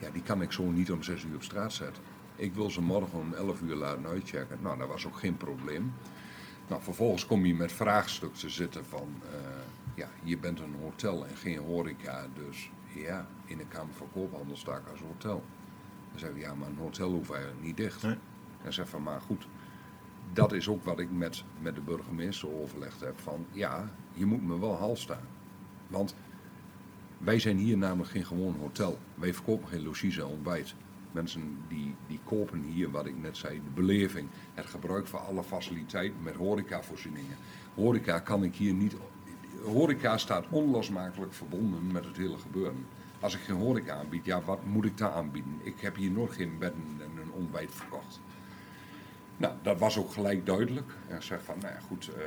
[0.00, 2.02] ja, die kan ik zo niet om zes uur op straat zetten.
[2.36, 4.58] Ik wil ze morgen om 11 uur laten uitchecken.
[4.60, 5.92] Nou, dat was ook geen probleem.
[6.68, 9.08] Nou, vervolgens kom je met vraagstukken te zitten van...
[9.24, 9.30] Uh,
[9.94, 14.56] ja, je bent een hotel en geen horeca, dus ja, in de Kamer van Koophandel
[14.56, 15.44] sta ik als hotel.
[16.10, 18.02] Dan zeggen we, ja, maar een hotel hoeft eigenlijk niet dicht.
[18.02, 18.16] Nee.
[18.62, 19.46] En zeg van, maar goed,
[20.32, 23.18] dat is ook wat ik met, met de burgemeester overlegd heb.
[23.20, 25.26] Van, ja, je moet me wel hal staan.
[25.86, 26.14] Want
[27.20, 28.98] wij zijn hier namelijk geen gewoon hotel.
[29.14, 30.74] Wij verkopen geen logies en ontbijt.
[31.12, 35.42] Mensen die, die kopen hier, wat ik net zei, de beleving, het gebruik van alle
[35.42, 37.36] faciliteiten met horecavoorzieningen.
[37.74, 38.94] Horeca kan ik hier niet
[39.64, 42.86] horeca staat onlosmakelijk verbonden met het hele gebeuren.
[43.20, 45.60] Als ik geen horeca aanbied, ja, wat moet ik daar aanbieden?
[45.62, 48.20] Ik heb hier nog geen bedden en een ontbijt verkocht.
[49.36, 50.92] Nou, dat was ook gelijk duidelijk.
[51.08, 52.24] En zeg van, nou ja, goed, eh,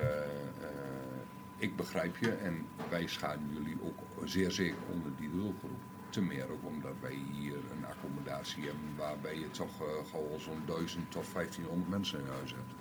[1.64, 5.82] ik begrijp je en wij scharen jullie ook zeer zeker onder die doelgroep.
[6.10, 10.62] Te meer ook omdat wij hier een accommodatie hebben waarbij je toch uh, gewoon zo'n
[10.66, 12.74] 1000 tot 1500 mensen in huis hebt.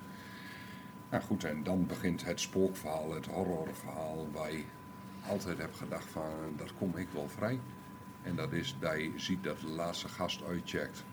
[1.11, 4.65] Nou goed, en dan begint het spookverhaal, het horrorverhaal, waar je
[5.29, 7.61] altijd hebt gedacht van, dat kom ik wel vrij.
[8.23, 11.05] En dat is dat je ziet dat de laatste gast uitcheckt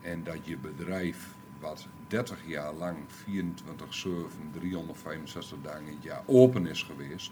[0.00, 6.22] en dat je bedrijf wat 30 jaar lang, 24, 7, 365 dagen in het jaar
[6.26, 7.30] open is geweest,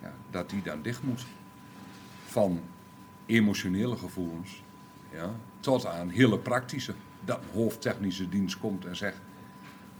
[0.00, 1.26] ja, dat die dan dicht moet.
[2.24, 2.60] Van
[3.26, 4.62] emotionele gevoelens
[5.12, 6.94] ja, tot aan hele praktische.
[7.24, 9.20] Dat een hoofdtechnische dienst komt en zegt,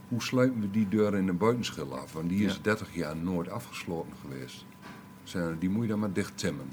[0.09, 2.13] hoe sluiten we die deur in de buitenschil af?
[2.13, 4.65] Want die is 30 jaar nooit afgesloten geweest.
[5.59, 6.69] Die moet je dan maar dicht timmen.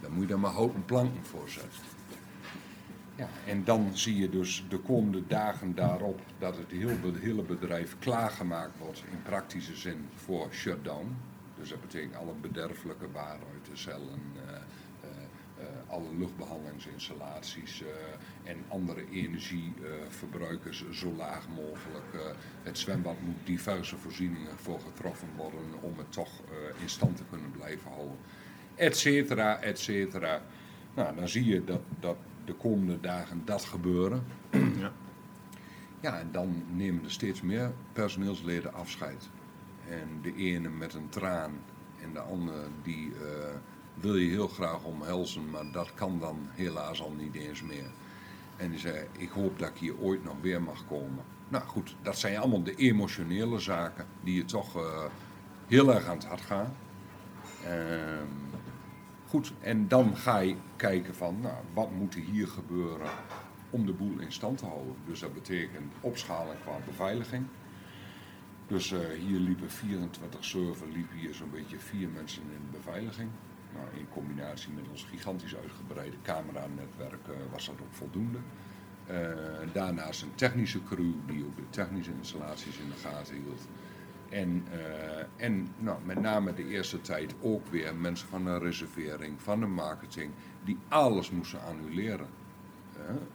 [0.00, 1.95] Daar moet je dan maar houten planken voor zetten.
[3.16, 6.70] Ja, en dan zie je dus de komende dagen daarop dat het
[7.20, 11.16] hele bedrijf klaargemaakt wordt in praktische zin voor shutdown.
[11.58, 14.52] Dus dat betekent alle bederfelijke waren uit de cellen, uh,
[15.02, 17.82] uh, alle luchtbehandelingsinstallaties
[18.44, 22.34] en andere energieverbruikers zo laag mogelijk.
[22.62, 26.30] het zwembad moet diverse voorzieningen voor getroffen worden om het toch
[26.82, 28.16] in stand te kunnen blijven houden.
[28.74, 30.42] Etcetera, etcetera.
[30.94, 34.24] Nou, dan zie je dat, dat de komende dagen dat gebeuren.
[34.78, 34.92] Ja.
[36.00, 39.28] ja, en dan nemen er steeds meer personeelsleden afscheid.
[39.88, 41.52] En de ene met een traan
[42.02, 43.16] en de andere die uh,
[43.94, 47.90] wil je heel graag omhelzen, maar dat kan dan helaas al niet eens meer.
[48.56, 51.24] En die zei, ik hoop dat ik hier ooit nog weer mag komen.
[51.48, 55.04] Nou goed, dat zijn allemaal de emotionele zaken die je toch uh,
[55.66, 56.76] heel erg aan het hart gaan.
[57.64, 58.26] Ehm,
[59.28, 63.10] Goed, en dan ga je kijken van, nou, wat moet er hier gebeuren
[63.70, 64.94] om de boel in stand te houden.
[65.06, 67.46] Dus dat betekent opschalen qua beveiliging.
[68.66, 69.72] Dus uh, hier liepen 24-7,
[70.92, 73.30] liepen hier zo'n beetje vier mensen in beveiliging.
[73.74, 78.38] Nou, in combinatie met ons gigantisch uitgebreide cameranetwerk uh, was dat ook voldoende.
[79.10, 79.14] Uh,
[79.72, 83.68] daarnaast een technische crew die ook de technische installaties in de gaten hield.
[84.28, 89.40] En, uh, en nou, met name de eerste tijd ook weer mensen van de reservering,
[89.40, 90.30] van de marketing,
[90.64, 92.26] die alles moesten annuleren.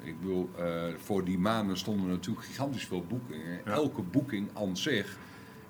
[0.03, 3.61] Ik bedoel, uh, voor die maanden stonden natuurlijk gigantisch veel boekingen.
[3.65, 3.71] Ja.
[3.71, 5.17] Elke boeking aan zich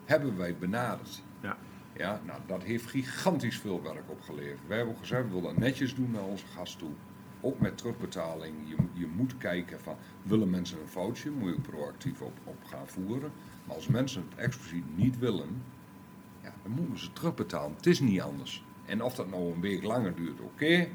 [0.05, 1.23] hebben wij benaderd.
[1.41, 1.57] Ja.
[1.93, 4.67] Ja, nou, dat heeft gigantisch veel werk opgeleverd.
[4.67, 6.91] Wij hebben gezegd, we willen dat netjes doen naar onze gast toe.
[7.41, 8.55] Ook met terugbetaling.
[8.65, 11.29] Je, je moet kijken van, willen mensen een foutje?
[11.29, 13.31] Moet je proactief op, op gaan voeren.
[13.71, 15.63] Maar als mensen het expliciet niet willen,
[16.41, 17.75] ja, dan moeten ze terugbetalen.
[17.75, 18.63] Het is niet anders.
[18.85, 20.87] En of dat nou een week langer duurt, oké.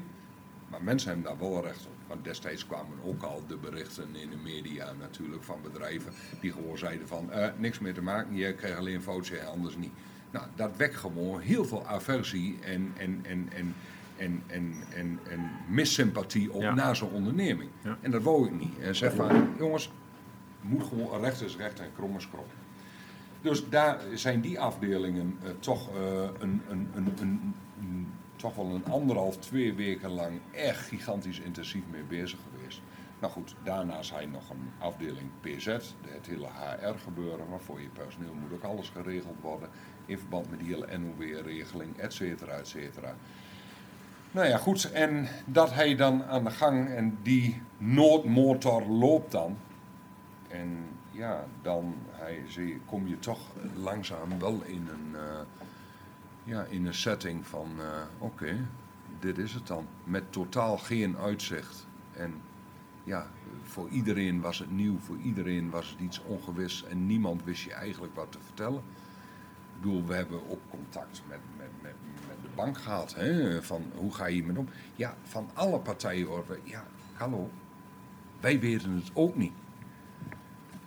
[0.69, 1.91] maar mensen hebben daar wel recht op.
[2.07, 6.11] Want destijds kwamen ook al de berichten in de media natuurlijk van bedrijven
[6.41, 9.77] die gewoon zeiden van uh, niks meer te maken, je krijgt alleen een foutje, anders
[9.77, 9.93] niet.
[10.31, 13.75] Nou, dat wekt gewoon heel veel aversie en, en, en, en,
[14.17, 16.73] en, en, en, en missympathie op ja.
[16.73, 17.69] naar zo'n onderneming.
[17.81, 17.97] Ja.
[18.01, 18.79] En dat wou ik niet.
[18.79, 19.91] En zeg van, jongens,
[20.61, 22.45] moet gewoon recht is recht en krom is krom.
[23.41, 26.01] Dus daar zijn die afdelingen uh, toch, uh,
[26.39, 27.53] een, een, een,
[28.35, 32.81] toch wel een anderhalf, twee weken lang echt gigantisch intensief mee bezig geweest.
[33.19, 35.65] Nou goed, daarnaast hij nog een afdeling PZ,
[36.07, 39.69] het hele HR gebeuren, maar voor je personeel moet ook alles geregeld worden
[40.05, 43.15] in verband met die hele NOW-regeling, et cetera, et cetera.
[44.31, 49.57] Nou ja, goed, en dat hij dan aan de gang en die noodmotor loopt dan.
[50.47, 50.85] En
[51.17, 52.43] ja, dan hij,
[52.85, 53.39] kom je toch
[53.75, 55.39] langzaam wel in een, uh,
[56.43, 57.85] ja, in een setting van uh,
[58.17, 58.67] oké,
[59.19, 59.87] dit is het dan.
[60.03, 61.87] Met totaal geen uitzicht.
[62.11, 62.33] En
[63.03, 63.27] ja,
[63.63, 67.73] voor iedereen was het nieuw, voor iedereen was het iets ongewis en niemand wist je
[67.73, 68.81] eigenlijk wat te vertellen.
[69.75, 71.93] Ik bedoel, we hebben ook contact met, met, met,
[72.27, 73.15] met de bank gehad.
[73.15, 73.63] Hè?
[73.63, 74.69] Van hoe ga je hiermee om?
[74.95, 77.49] Ja, van alle partijen horen we, ja, hallo,
[78.39, 79.53] wij weten het ook niet.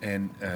[0.01, 0.49] En, uh,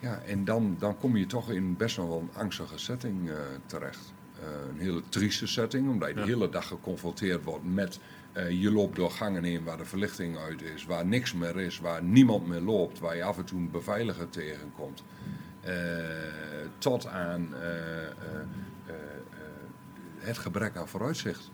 [0.00, 3.34] ja, en dan, dan kom je toch in best wel een angstige setting uh,
[3.66, 4.12] terecht.
[4.40, 7.98] Uh, een hele trieste setting, omdat je de hele dag geconfronteerd wordt met...
[8.36, 11.80] Uh, je loopt door gangen heen waar de verlichting uit is, waar niks meer is,
[11.80, 15.02] waar niemand meer loopt, waar je af en toe een beveiliger tegenkomt.
[16.78, 17.54] tot aan
[20.18, 21.50] het gebrek aan vooruitzicht.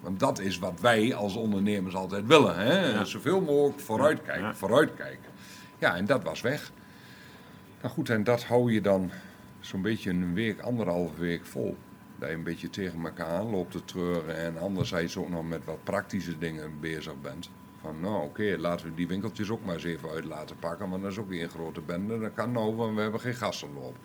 [0.00, 2.56] Want dat is wat wij als ondernemers altijd willen.
[2.56, 2.90] Hè?
[2.92, 3.04] Ja.
[3.04, 4.54] Zoveel mogelijk vooruitkijken, ja.
[4.54, 5.31] vooruitkijken.
[5.82, 6.72] Ja, en dat was weg.
[7.80, 9.10] Nou goed, en dat hou je dan
[9.60, 11.76] zo'n beetje een week, anderhalve week vol.
[12.18, 15.64] Dat je een beetje tegen elkaar aan loopt te treuren en anderzijds ook nog met
[15.64, 17.50] wat praktische dingen bezig bent.
[17.80, 21.02] Van nou oké, laten we die winkeltjes ook maar eens even uit laten pakken, want
[21.02, 22.18] dat is ook weer een grote bende.
[22.18, 24.00] Dat kan nou, want we hebben geen gasten lopen.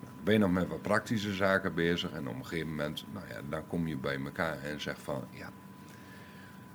[0.00, 3.26] Nou, ben je nog met wat praktische zaken bezig en op een gegeven moment, nou
[3.28, 5.50] ja, dan kom je bij elkaar en zegt van ja,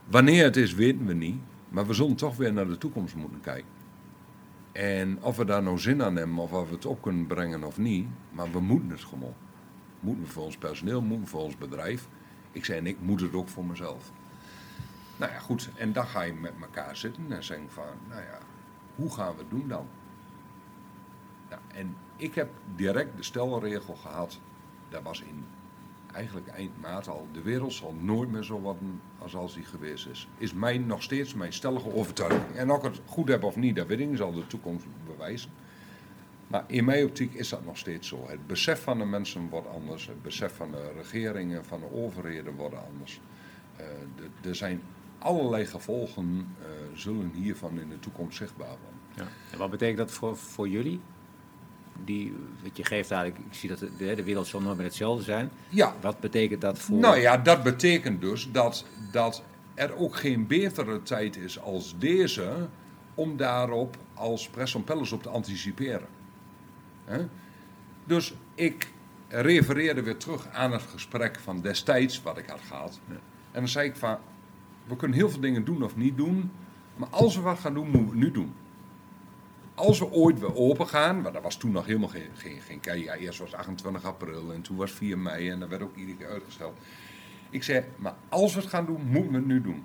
[0.05, 3.41] wanneer het is weten we niet, maar we zullen toch weer naar de toekomst moeten
[3.41, 3.79] kijken.
[4.80, 7.63] En of we daar nou zin aan hebben of of we het op kunnen brengen
[7.63, 9.34] of niet, maar we moeten het gewoon.
[10.00, 12.08] Moeten we voor ons personeel, moeten we voor ons bedrijf.
[12.52, 14.12] Ik zei en ik moet het ook voor mezelf.
[15.18, 15.70] Nou ja, goed.
[15.76, 18.38] En dan ga je met elkaar zitten en zeggen van, nou ja,
[18.96, 19.88] hoe gaan we het doen dan?
[21.50, 24.39] Nou, en ik heb direct de stelregel gehad,
[24.89, 25.46] dat was in
[26.13, 30.08] eigenlijk eind maart al, de wereld zal nooit meer zo worden als als die geweest
[30.08, 30.28] is.
[30.38, 32.56] Is mij nog steeds mijn stellige overtuiging.
[32.56, 35.52] En of ik het goed heb of niet, dat weet ik zal de toekomst bewijzen.
[36.48, 38.26] Maar in mijn optiek is dat nog steeds zo.
[38.28, 42.56] Het besef van de mensen wordt anders, het besef van de regeringen, van de overheden
[42.56, 43.19] wordt anders.
[43.80, 44.82] Uh, er zijn
[45.17, 49.00] allerlei gevolgen uh, zullen hiervan in de toekomst zichtbaar worden.
[49.15, 49.52] Ja.
[49.52, 51.02] En wat betekent dat voor, voor jullie?
[52.05, 55.23] Die, wat je geeft eigenlijk, ik zie dat de, de wereld zal nooit meer hetzelfde
[55.23, 55.49] zijn.
[55.69, 55.95] Ja.
[56.01, 56.97] Wat betekent dat voor...
[56.97, 62.67] Nou ja, dat betekent dus dat, dat er ook geen betere tijd is als deze
[63.13, 66.07] om daarop als Preston Palace op te anticiperen.
[67.05, 67.25] He?
[68.05, 68.91] Dus ik
[69.27, 72.99] refereerde weer terug aan het gesprek van destijds wat ik had gehad.
[73.07, 73.13] Ja.
[73.51, 74.17] En dan zei ik van,
[74.88, 76.51] we kunnen heel veel dingen doen of niet doen.
[76.95, 78.53] Maar als we wat gaan doen, moeten we het nu doen.
[79.80, 83.00] Als we ooit weer open gaan, maar dat was toen nog helemaal geen, geen, geen
[83.02, 86.18] ja, eerst was 28 april en toen was 4 mei en dat werd ook iedere
[86.18, 86.78] keer uitgesteld.
[87.50, 89.84] Ik zei, maar als we het gaan doen, moeten we het nu doen.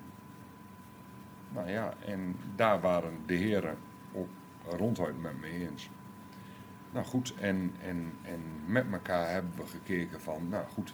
[1.53, 3.77] Nou ja, en daar waren de heren
[4.13, 4.27] ook
[4.69, 5.89] ronduit met me eens.
[6.91, 10.93] Nou goed, en, en, en met elkaar hebben we gekeken van, nou goed,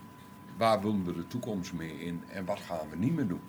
[0.57, 3.41] waar willen we de toekomst mee in en wat gaan we niet meer doen?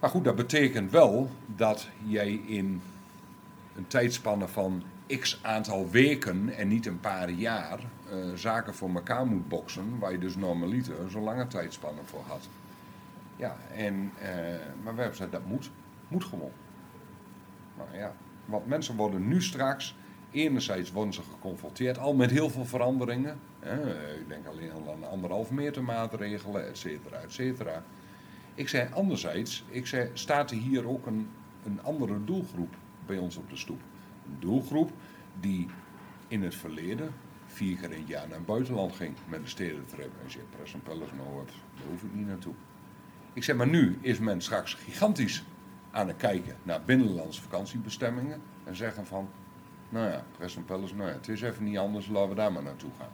[0.00, 2.82] Maar goed, dat betekent wel dat jij in
[3.76, 4.82] een tijdspanne van
[5.20, 7.80] x aantal weken en niet een paar jaar
[8.12, 12.48] uh, zaken voor elkaar moet boksen, waar je dus normaliter zo'n lange tijdspanne voor had.
[13.36, 14.28] Ja, en, uh,
[14.82, 15.70] maar we hebben gezegd dat moet,
[16.08, 16.50] moet gewoon.
[17.76, 19.96] Nou ja, want mensen worden nu straks,
[20.30, 23.38] enerzijds worden ze geconfronteerd al met heel veel veranderingen.
[23.60, 27.82] Hè, ik denk alleen al aan anderhalf meter maatregelen, et cetera, et cetera.
[28.54, 31.28] Ik zei anderzijds, ik zei, staat er hier ook een,
[31.64, 32.74] een andere doelgroep
[33.06, 33.80] bij ons op de stoep.
[34.26, 34.90] Een doelgroep
[35.40, 35.68] die
[36.28, 37.12] in het verleden
[37.52, 40.10] vier keer in het jaar naar het buitenland ging met de stedentrip.
[40.24, 42.54] En zei, Press en Palace, nou, daar hoef ik niet naartoe.
[43.32, 45.44] Ik zeg, maar nu is men straks gigantisch
[45.90, 48.40] aan het kijken naar binnenlandse vakantiebestemmingen.
[48.64, 49.28] En zeggen van,
[49.88, 52.52] nou ja, Press en Palace, nou ja, het is even niet anders, laten we daar
[52.52, 53.10] maar naartoe gaan.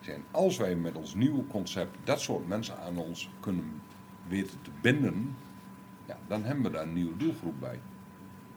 [0.00, 3.82] Zeg, als wij met ons nieuwe concept dat soort mensen aan ons kunnen
[4.28, 5.36] weten te binden,
[6.06, 7.80] ja, dan hebben we daar een nieuwe doelgroep bij.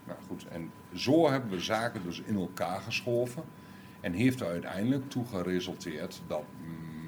[0.10, 3.44] Nou goed, en zo hebben we zaken dus in elkaar geschoven.
[4.02, 6.44] En heeft uiteindelijk toe geresulteerd dat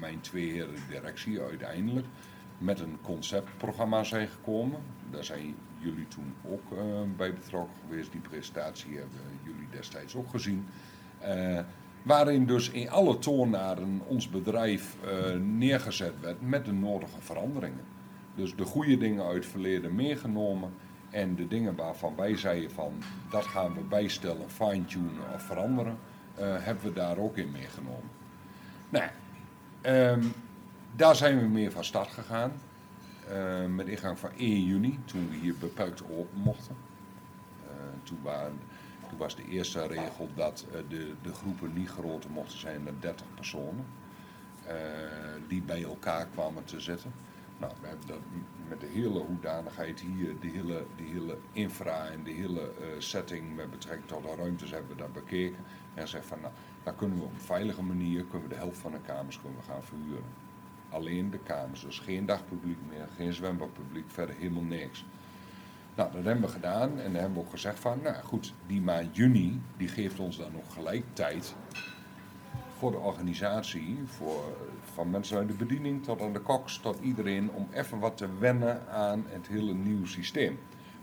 [0.00, 2.06] mijn twee heren directie uiteindelijk
[2.58, 4.80] met een conceptprogramma zijn gekomen.
[5.10, 6.78] Daar zijn jullie toen ook uh,
[7.16, 8.12] bij betrokken geweest.
[8.12, 10.66] Die presentatie hebben jullie destijds ook gezien.
[11.22, 11.60] Uh,
[12.02, 17.84] waarin dus in alle toonaarden ons bedrijf uh, neergezet werd met de nodige veranderingen.
[18.34, 20.72] Dus de goede dingen uit het verleden meegenomen
[21.12, 22.92] en de dingen waarvan wij zeiden van
[23.30, 25.98] dat gaan we bijstellen, fine-tunen of veranderen,
[26.38, 28.10] uh, hebben we daar ook in meegenomen.
[28.88, 29.10] Nou,
[29.82, 30.32] um,
[30.96, 32.52] daar zijn we meer van start gegaan.
[33.30, 36.76] Uh, met ingang van 1 juni, toen we hier beperkt open mochten.
[37.64, 37.70] Uh,
[38.02, 38.58] toen, waren,
[39.16, 43.84] was de eerste regel dat de, de, groepen niet groter mochten zijn dan 30 personen.
[45.48, 47.12] die bij elkaar kwamen te zitten.
[47.62, 48.18] Nou, we hebben dat
[48.68, 53.56] met de hele hoedanigheid hier, de hele, de hele infra en de hele uh, setting
[53.56, 55.64] met betrekking tot de ruimtes hebben we dat bekeken.
[55.94, 58.78] En zeggen van, nou, daar kunnen we op een veilige manier, kunnen we de helft
[58.78, 60.24] van de kamers kunnen we gaan verhuren.
[60.90, 65.04] Alleen de kamers, dus geen dagpubliek meer, geen zwembadpubliek, verder helemaal niks.
[65.94, 68.80] Nou, dat hebben we gedaan en dan hebben we ook gezegd van, nou goed, die
[68.80, 71.54] maand juni, die geeft ons dan nog gelijk tijd
[72.82, 74.42] voor de organisatie, voor,
[74.94, 78.28] van mensen uit de bediening tot aan de koks, tot iedereen, om even wat te
[78.38, 80.58] wennen aan het hele nieuwe systeem.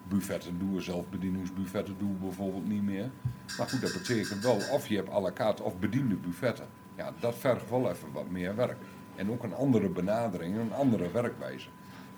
[0.07, 3.09] Buffetten doen we zelf, bedieningsbuffetten doen we bijvoorbeeld niet meer.
[3.57, 6.65] Maar goed, dat betekent wel of je hebt à la carte of bediende buffetten.
[6.95, 8.77] Ja, dat vergt wel even wat meer werk.
[9.15, 11.67] En ook een andere benadering, een andere werkwijze.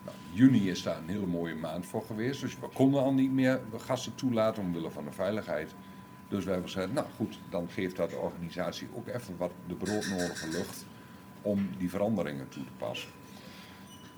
[0.06, 3.32] Nou, juni is daar een hele mooie maand voor geweest, dus we konden al niet
[3.32, 5.76] meer gasten toelaten omwille van de veiligheid.
[6.32, 9.74] Dus wij hebben gezegd, nou goed, dan geeft dat de organisatie ook even wat de
[9.74, 10.86] broodnodige lucht
[11.42, 13.10] om die veranderingen toe te passen.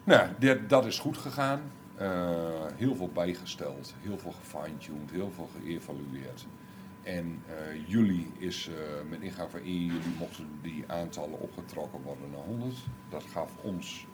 [0.04, 0.30] Nou,
[0.67, 1.62] dat is goed gegaan.
[2.02, 2.08] Uh,
[2.76, 6.45] heel veel bijgesteld, heel veel gefine-tuned, heel veel geëvalueerd.
[7.04, 8.76] En uh, juli is, uh,
[9.10, 12.76] met ingang van 1 juli mochten die aantallen opgetrokken worden naar 100.
[13.10, 14.08] Dat gaf ons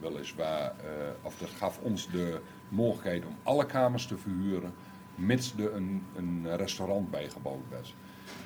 [0.00, 0.74] weliswaar,
[1.22, 4.74] of dat gaf ons de mogelijkheid om alle kamers te verhuren,
[5.14, 7.94] mits er een, een restaurant bijgebouwd werd.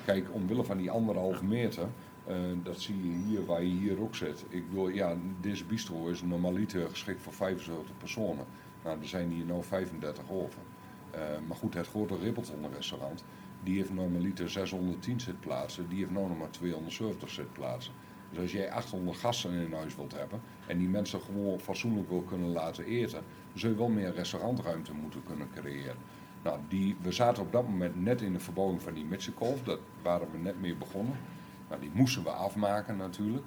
[0.05, 1.87] Kijk, omwille van die anderhalve meter
[2.29, 4.45] uh, dat zie je hier waar je hier ook zit.
[4.49, 8.45] Ik bedoel, ja, deze bistro is normaliter geschikt voor 75 personen.
[8.83, 10.59] Nou, er zijn hier nu 35 over.
[11.15, 13.23] Uh, maar goed, het grote Rippelton restaurant,
[13.63, 15.89] die heeft normaliter 610 zitplaatsen.
[15.89, 17.93] Die heeft nu nog maar 270 zitplaatsen.
[18.29, 22.21] Dus als jij 800 gasten in huis wilt hebben en die mensen gewoon fatsoenlijk wil
[22.21, 25.95] kunnen laten eten, dan zul je wel meer restaurantruimte moeten kunnen creëren.
[26.43, 29.77] Nou, die, we zaten op dat moment net in de verbouwing van die Mitsekolf, daar
[30.01, 31.17] waren we net mee begonnen.
[31.69, 33.45] Nou, die moesten we afmaken natuurlijk.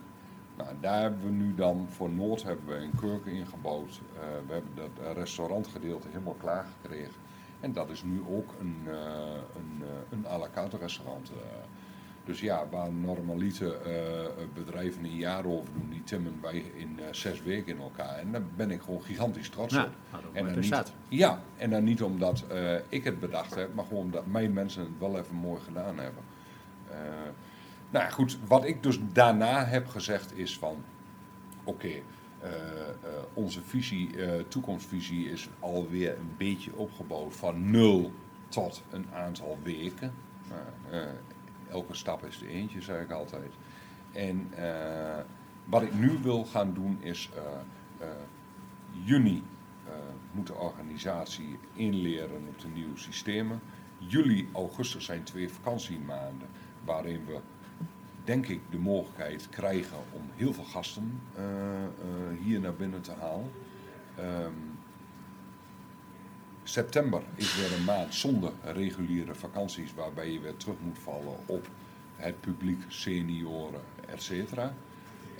[0.57, 4.01] Nou, daar hebben we nu dan voor Noord hebben we een kurken ingebouwd.
[4.15, 7.15] Uh, we hebben dat restaurantgedeelte helemaal klaar gekregen.
[7.61, 8.93] En dat is nu ook een, uh,
[9.57, 11.33] een, uh, een à la carte restaurant.
[12.25, 13.79] Dus ja, waar normalite
[14.55, 18.19] bedrijven een jaar over doen, die timmen wij in zes weken in elkaar.
[18.19, 19.91] En daar ben ik gewoon gigantisch trots op.
[20.33, 22.45] En dan niet, ja, en dan niet omdat
[22.89, 26.23] ik het bedacht heb, maar gewoon omdat mijn mensen het wel even mooi gedaan hebben.
[27.91, 30.85] Nou goed, wat ik dus daarna heb gezegd is van,
[31.65, 32.03] oké, okay,
[33.33, 34.11] onze visie,
[34.49, 38.13] toekomstvisie is alweer een beetje opgebouwd van nul
[38.49, 40.13] tot een aantal weken.
[41.71, 43.53] Elke stap is de eentje, zeg ik altijd.
[44.13, 44.51] En
[45.65, 47.31] wat ik nu wil gaan doen is,
[49.05, 49.43] juni
[50.33, 53.61] moet de organisatie inleren op de nieuwe systemen.
[53.99, 56.49] Juli, augustus zijn twee vakantiemaanden
[56.85, 57.39] waarin we
[58.25, 63.13] denk ik, de mogelijkheid krijgen om heel veel gasten uh, uh, hier naar binnen te
[63.13, 63.51] halen.
[64.19, 64.70] Um,
[66.65, 71.69] september is weer een maand zonder reguliere vakanties, waarbij je weer terug moet vallen op
[72.17, 74.31] het publiek, senioren, etc.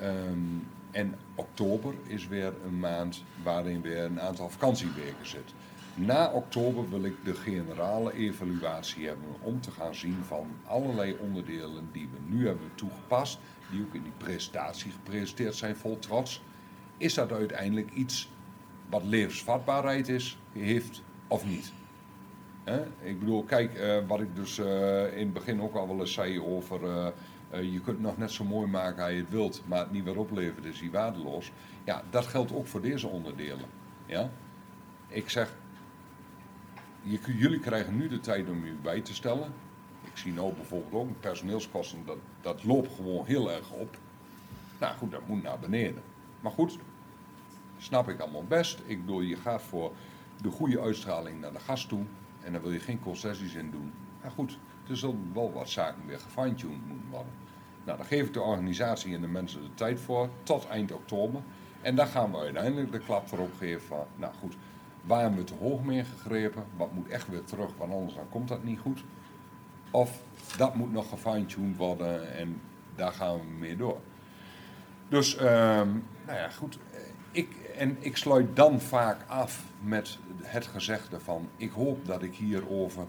[0.03, 5.55] Um, en oktober is weer een maand waarin weer een aantal vakantieweken zit.
[5.95, 11.89] Na oktober wil ik de generale evaluatie hebben om te gaan zien van allerlei onderdelen
[11.93, 13.39] die we nu hebben toegepast,
[13.71, 16.43] die ook in die presentatie gepresenteerd zijn vol trots.
[16.97, 18.31] Is dat uiteindelijk iets
[18.91, 21.73] wat levensvatbaarheid is, heeft of niet?
[23.01, 26.13] Ik bedoel, kijk, uh, wat ik dus uh, in het begin ook al wel eens
[26.13, 29.63] zei over uh, je kunt het nog net zo mooi maken als je het wilt,
[29.67, 31.53] maar het niet weer oplevert is die waardeloos.
[31.85, 33.67] Ja, dat geldt ook voor deze onderdelen.
[34.07, 34.31] Ja?
[35.09, 35.55] Ik zeg,
[37.03, 39.53] je, jullie krijgen nu de tijd om u bij te stellen.
[40.05, 43.99] Ik zie nou bijvoorbeeld ook personeelskosten, dat, dat loopt gewoon heel erg op.
[44.81, 46.03] Nou goed, dat moet naar beneden.
[46.41, 46.79] Maar goed,
[47.79, 48.83] snap ik allemaal best.
[48.87, 49.93] Ik bedoel, je gaat voor
[50.43, 52.03] de goede uitstraling naar de gast toe.
[52.43, 53.93] En daar wil je geen concessies in doen.
[54.23, 57.33] Maar goed, er zullen wel wat zaken weer gefine-tuned moeten worden.
[57.85, 61.41] Nou, dan geef ik de organisatie en de mensen de tijd voor, tot eind oktober.
[61.81, 64.57] En dan gaan we uiteindelijk de klap erop geven van, nou goed,
[65.03, 66.65] Waar hebben we te hoog mee gegrepen?
[66.77, 69.05] Wat moet echt weer terug, want anders dan komt dat niet goed.
[69.91, 70.23] Of
[70.57, 72.61] dat moet nog gefine-tuned worden en
[72.95, 74.01] daar gaan we mee door.
[75.09, 76.79] Dus, um, nou ja, goed.
[77.31, 81.49] Ik, en ik sluit dan vaak af met het gezegde van...
[81.57, 83.07] ik hoop dat ik hier over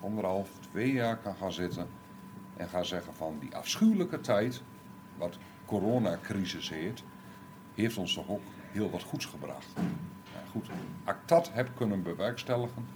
[0.00, 1.86] anderhalf, twee jaar kan gaan zitten...
[2.56, 4.62] en ga zeggen van die afschuwelijke tijd,
[5.16, 7.02] wat coronacrisis heet...
[7.74, 9.72] heeft ons toch ook heel wat goeds gebracht
[10.54, 10.68] goed,
[11.04, 12.86] als ik dat heb kunnen bewerkstelligen,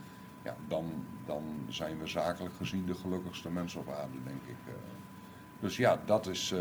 [0.43, 4.57] ja, dan, dan zijn we zakelijk gezien de gelukkigste mensen op aarde, denk ik.
[4.67, 4.75] Eh.
[5.61, 6.61] Dus ja, dat is uh,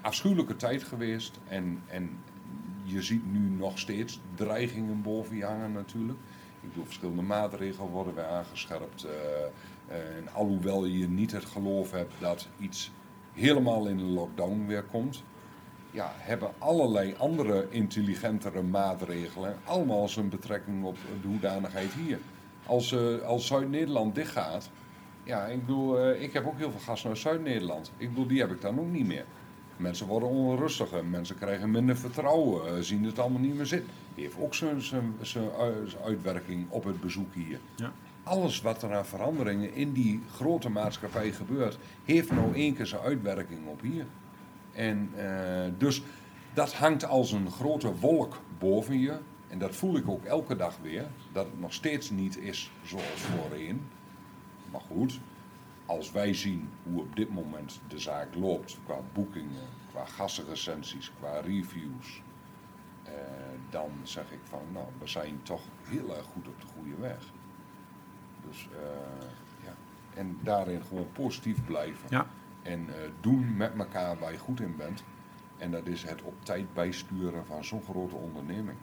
[0.00, 1.38] afschuwelijke tijd geweest.
[1.48, 2.18] En, en
[2.82, 6.18] je ziet nu nog steeds dreigingen boven je hangen natuurlijk.
[6.60, 9.06] Ik bedoel, verschillende maatregelen worden weer aangescherpt.
[9.88, 12.90] en alhoewel je niet het geloof hebt dat iets
[13.32, 15.22] helemaal in een lockdown weer komt
[15.92, 22.18] ja, hebben allerlei andere intelligentere maatregelen allemaal zijn betrekking op de hoedanigheid hier.
[22.66, 24.70] Als, als Zuid-Nederland dichtgaat,
[25.24, 27.92] ja, ik bedoel, uh, ik heb ook heel veel gas naar Zuid-Nederland.
[27.96, 29.24] Ik bedoel, die heb ik dan ook niet meer.
[29.76, 33.90] Mensen worden onrustiger, mensen krijgen minder vertrouwen, uh, zien het allemaal niet meer zitten.
[34.14, 35.50] Die heeft ook zijn
[36.04, 37.60] uitwerking op het bezoek hier.
[37.76, 37.92] Ja.
[38.22, 43.02] Alles wat er aan veranderingen in die grote maatschappij gebeurt, heeft nou één keer zijn
[43.02, 44.06] uitwerking op hier.
[44.72, 45.24] En uh,
[45.78, 46.02] dus
[46.54, 49.18] dat hangt als een grote wolk boven je.
[49.48, 51.06] En dat voel ik ook elke dag weer.
[51.32, 53.82] Dat het nog steeds niet is zoals voorheen.
[54.72, 55.20] Maar goed,
[55.86, 61.40] als wij zien hoe op dit moment de zaak loopt qua boekingen, qua gastenrecensies, qua
[61.40, 62.22] reviews,
[63.02, 63.12] eh,
[63.70, 67.18] dan zeg ik van, nou, we zijn toch heel erg goed op de goede weg.
[68.48, 69.26] Dus eh,
[69.64, 69.74] ja,
[70.14, 72.06] en daarin gewoon positief blijven.
[72.10, 72.26] Ja.
[72.62, 75.04] En eh, doen met elkaar waar je goed in bent.
[75.58, 78.76] En dat is het op tijd bijsturen van zo'n grote onderneming.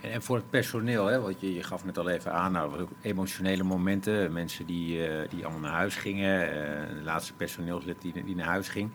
[0.00, 2.90] En, voor het personeel, hè, want je, je gaf net al even aan, nou, ook
[3.02, 8.36] emotionele momenten, mensen die, eh, die allemaal naar huis gingen, eh, de laatste personeelslid die,
[8.36, 8.90] naar huis ging.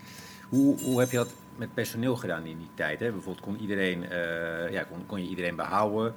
[0.49, 2.99] Hoe, hoe heb je dat met personeel gedaan in die tijd?
[2.99, 3.12] Hè?
[3.12, 6.14] Bijvoorbeeld kon, iedereen, eh, ja, kon, kon je iedereen behouden?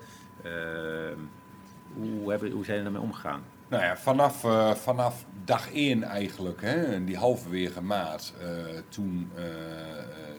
[1.95, 3.43] Hoe, hebben, hoe zijn er daarmee omgegaan?
[3.69, 4.41] Nou ja, vanaf,
[4.83, 8.49] vanaf dag één eigenlijk, hè, die halverwege maart, eh,
[8.89, 9.45] toen, eh,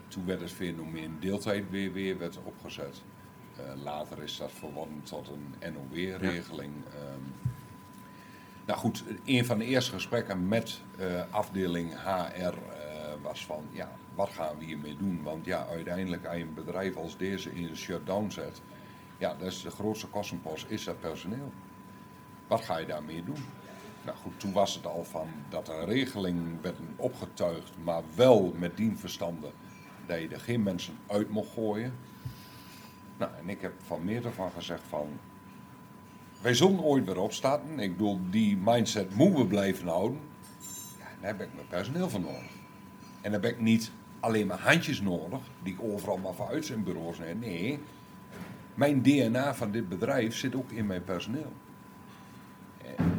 [0.08, 3.02] toen werd het fenomeen deeltijd weer, weer werd opgezet.
[3.58, 6.74] Eh, later is dat verworden tot een NOW-regeling.
[6.94, 7.22] Ehm,
[8.66, 12.54] nou goed, een van de eerste gesprekken met eh, afdeling HR eh,
[13.22, 15.24] was van, ja, wat gaan we hiermee doen?
[15.24, 18.62] Want ja, uiteindelijk als je een bedrijf als deze in een shutdown zet,
[19.18, 21.52] ja, dat is de grootste kostenpost, is dat personeel.
[22.48, 23.46] Wat ga je daarmee doen?
[24.06, 28.78] Nou goed, toen was het al van dat er regeling werd opgetuigd, maar wel met
[28.78, 29.52] dien verstande
[30.06, 31.94] dat je er geen mensen uit mocht gooien.
[33.18, 35.08] Nou, en ik heb van meerdere van gezegd van,
[36.42, 37.80] wij zullen ooit weer opstarten.
[37.80, 40.20] Ik bedoel, die mindset moeten we blijven houden.
[40.98, 42.56] Ja, daar heb ik mijn personeel voor nodig.
[43.22, 46.66] En dan heb ik niet alleen maar handjes nodig, die ik overal maar van uit
[46.66, 47.40] zijn bureaus neem.
[47.40, 47.80] Nee,
[48.76, 51.52] mijn DNA van dit bedrijf zit ook in mijn personeel.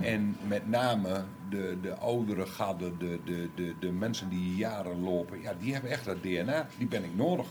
[0.00, 5.40] En met name de, de oudere gadden, de, de, de, de mensen die jaren lopen,
[5.40, 6.66] ja, die hebben echt dat DNA.
[6.78, 7.46] Die ben ik nodig.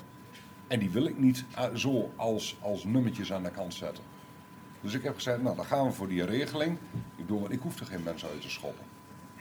[0.68, 4.04] En die wil ik niet eh, zo als, als nummertjes aan de kant zetten.
[4.82, 6.78] Dus ik heb gezegd, nou dan gaan we voor die regeling.
[7.16, 8.86] Ik bedoel, ik hoef er geen mensen uit te schoppen.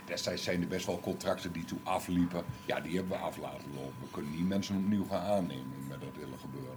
[0.04, 2.44] Destijds zijn er best wel contracten die toen afliepen.
[2.66, 3.94] Ja, die hebben we af laten lopen.
[4.00, 6.74] We kunnen niet mensen opnieuw gaan aannemen met dat hele gebeuren.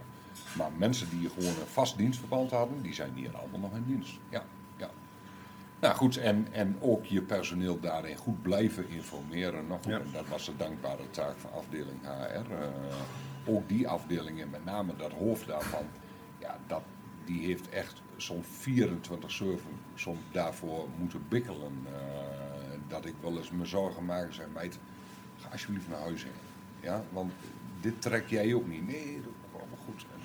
[0.57, 4.17] Maar mensen die gewoon een vast dienstverband hadden, die zijn hier allemaal nog in dienst.
[4.29, 4.43] Ja,
[4.77, 4.89] ja.
[5.79, 9.67] Nou goed, en, en ook je personeel daarin goed blijven informeren.
[9.67, 9.99] Nog goed, Ja.
[9.99, 12.53] en dat was de dankbare taak van afdeling HR.
[12.53, 12.67] Eh,
[13.45, 15.85] ook die afdeling en met name dat hoofd daarvan,
[16.39, 16.81] ja, dat,
[17.25, 18.47] die heeft echt zo'n 24-7
[19.95, 21.85] soms daarvoor moeten bikkelen.
[21.85, 22.49] eh,
[22.87, 24.79] dat ik wel eens me zorgen maak en zeg, meid,
[25.37, 26.25] ga alsjeblieft naar huis.
[26.81, 27.31] Ja, want
[27.81, 28.87] dit trek jij ook niet.
[28.87, 30.05] Nee, dat komt allemaal goed.
[30.13, 30.19] En,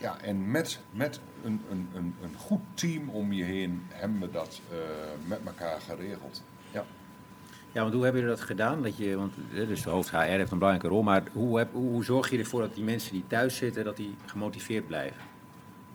[0.00, 4.30] ja, en met, met een, een, een, een goed team om je heen hebben we
[4.30, 4.78] dat eh,
[5.28, 6.42] met elkaar geregeld.
[7.76, 7.82] Ja.
[7.82, 8.82] Want hoe hebben jullie dat gedaan?
[8.82, 11.90] Dat je, want dus de hoofd HR heeft een belangrijke rol, maar hoe, heb, hoe,
[11.90, 15.20] hoe zorg je ervoor dat die mensen die thuis zitten, dat die gemotiveerd blijven?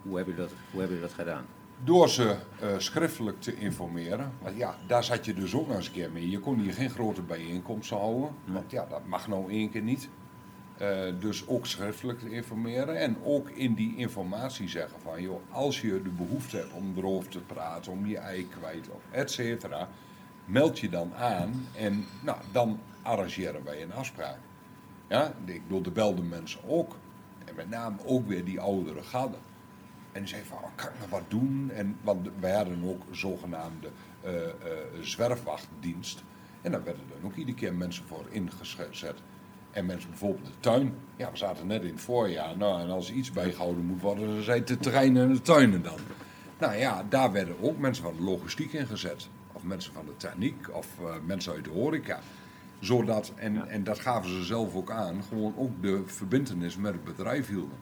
[0.02, 1.46] Hoe hebben jullie dat, hoe hebben jullie dat gedaan?
[1.84, 4.32] Door ze eh, schriftelijk te informeren.
[4.42, 6.30] Want ja, daar zat je dus ook nog eens een keer mee.
[6.30, 8.30] Je kon hier geen grote bijeenkomsten houden.
[8.46, 10.10] Want ja, dat mag nou één keer niet.
[10.78, 13.00] Eh, dus ook schriftelijk te informeren.
[13.00, 15.22] En ook in die informatie zeggen van...
[15.22, 19.02] joh, als je de behoefte hebt om erover te praten, om je ei kwijt, of
[19.12, 19.90] et cetera...
[20.52, 24.38] meld je dan aan en nou, dan arrangeren wij een afspraak.
[25.08, 26.96] Ja, ik bedoel, de belden mensen ook.
[27.46, 29.40] En met name ook weer die oudere gadden.
[30.12, 31.72] En zei van, oh, kan ik nog wat doen?
[31.74, 33.90] En, want wij hadden ook zogenaamde
[34.22, 34.52] eh, eh,
[35.02, 36.24] zwerfwachtdienst.
[36.62, 39.16] En daar werden dan ook iedere keer mensen voor ingezet.
[39.72, 40.94] En mensen bijvoorbeeld de tuin.
[41.16, 42.58] Ja, we zaten net in het voorjaar.
[42.58, 46.00] Nou, en als iets bijgehouden moet worden, dan zijn de terreinen en de tuinen dan.
[46.60, 49.30] Nou ja, daar werden ook mensen van de logistiek ingezet.
[49.62, 52.20] Of mensen van de techniek, of eh, mensen uit de horeca.
[52.80, 57.04] Zodat, en, en dat gaven ze zelf ook aan, gewoon ook de verbindenis met het
[57.04, 57.78] bedrijf hielden.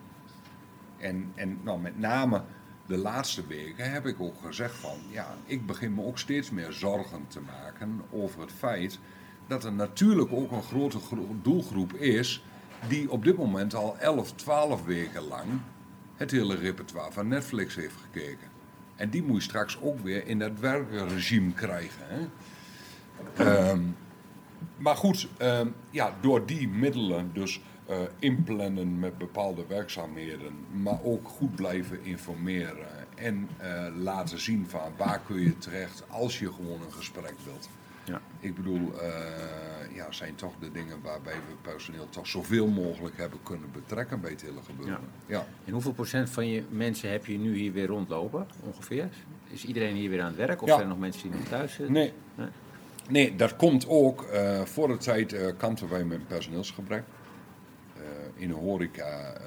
[0.98, 2.42] En, en nou, met name
[2.86, 6.72] de laatste weken heb ik ook gezegd van, ja, ik begin me ook steeds meer
[6.72, 8.98] zorgen te maken over het feit
[9.46, 12.44] dat er natuurlijk ook een grote gro- doelgroep is
[12.88, 15.46] die op dit moment al 11, 12 weken lang
[16.16, 18.59] het hele repertoire van Netflix heeft gekeken.
[19.00, 22.02] En die moet je straks ook weer in dat werkregime krijgen.
[22.06, 22.26] Hè?
[23.44, 23.80] Ehm,
[24.76, 31.28] maar goed, ehm, ja, door die middelen, dus eh, inplannen met bepaalde werkzaamheden, maar ook
[31.28, 36.80] goed blijven informeren en eh, laten zien van waar kun je terecht als je gewoon
[36.82, 37.68] een gesprek wilt.
[38.04, 38.20] Ja.
[38.40, 39.08] Ik bedoel, eh,
[39.94, 44.30] ja, zijn toch de dingen waarbij we personeel toch zoveel mogelijk hebben kunnen betrekken bij
[44.30, 44.98] het hele gebeuren.
[45.26, 45.46] Ja.
[45.64, 49.08] En hoeveel procent van je mensen heb je nu hier weer rondlopen, ongeveer?
[49.50, 50.74] Is iedereen hier weer aan het werk of Ja.
[50.74, 51.92] zijn er nog mensen die nog thuis zitten?
[51.94, 52.12] Nee.
[52.34, 52.48] Nee.
[53.08, 54.22] Nee, dat komt ook.
[54.22, 57.02] eh, voor de tijd eh kampten wij met personeelsgebrek.
[57.96, 58.02] Eh,
[58.34, 59.42] in de horeca eh,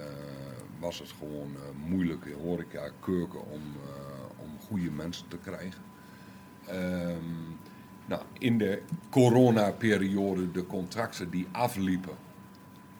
[0.79, 5.81] was het gewoon eh, moeilijk, in horeca, keuken, om, eh, om goede mensen te krijgen.
[6.67, 7.17] Ehm,
[8.05, 12.13] Nou, in de coronaperiode, de contracten die afliepen,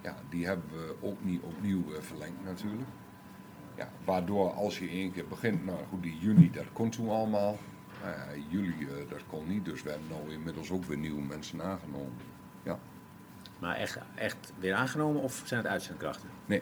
[0.01, 2.89] ja, die hebben we ook niet opnieuw eh, verlengd natuurlijk.
[3.77, 7.57] Ja, waardoor als je één keer begint, nou goed, die juni, dat kon toen allemaal.
[8.03, 11.61] Ja, juli, eh, dat kon niet, dus we hebben nu inmiddels ook weer nieuwe mensen
[11.63, 12.13] aangenomen.
[12.63, 12.79] Ja.
[13.59, 16.29] Maar echt, echt weer aangenomen of zijn het uitzendkrachten?
[16.45, 16.61] Nee.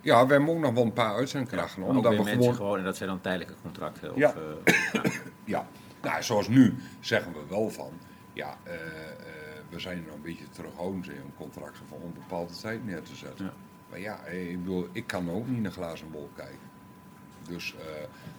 [0.00, 1.80] Ja, we hebben ook nog wel een paar uitzendkrachten.
[1.80, 4.10] Maar ook omdat we mensen gewoon gewoon, en dat zijn dan tijdelijke contracten?
[4.12, 4.34] Of, Ja.
[4.34, 5.02] eh,
[5.44, 5.66] Ja,
[6.02, 7.92] nou, zoals nu zeggen we wel van,
[8.32, 8.80] ja, eh, eh,
[9.68, 13.44] we zijn nog een beetje terughoudend in om contracten van onbepaalde tijd neer te zetten.
[13.44, 13.52] Ja.
[13.90, 16.70] Maar ja, eh, ik bedoel, ik kan ook niet in een glazen bol kijken.
[17.48, 17.84] Dus, eh,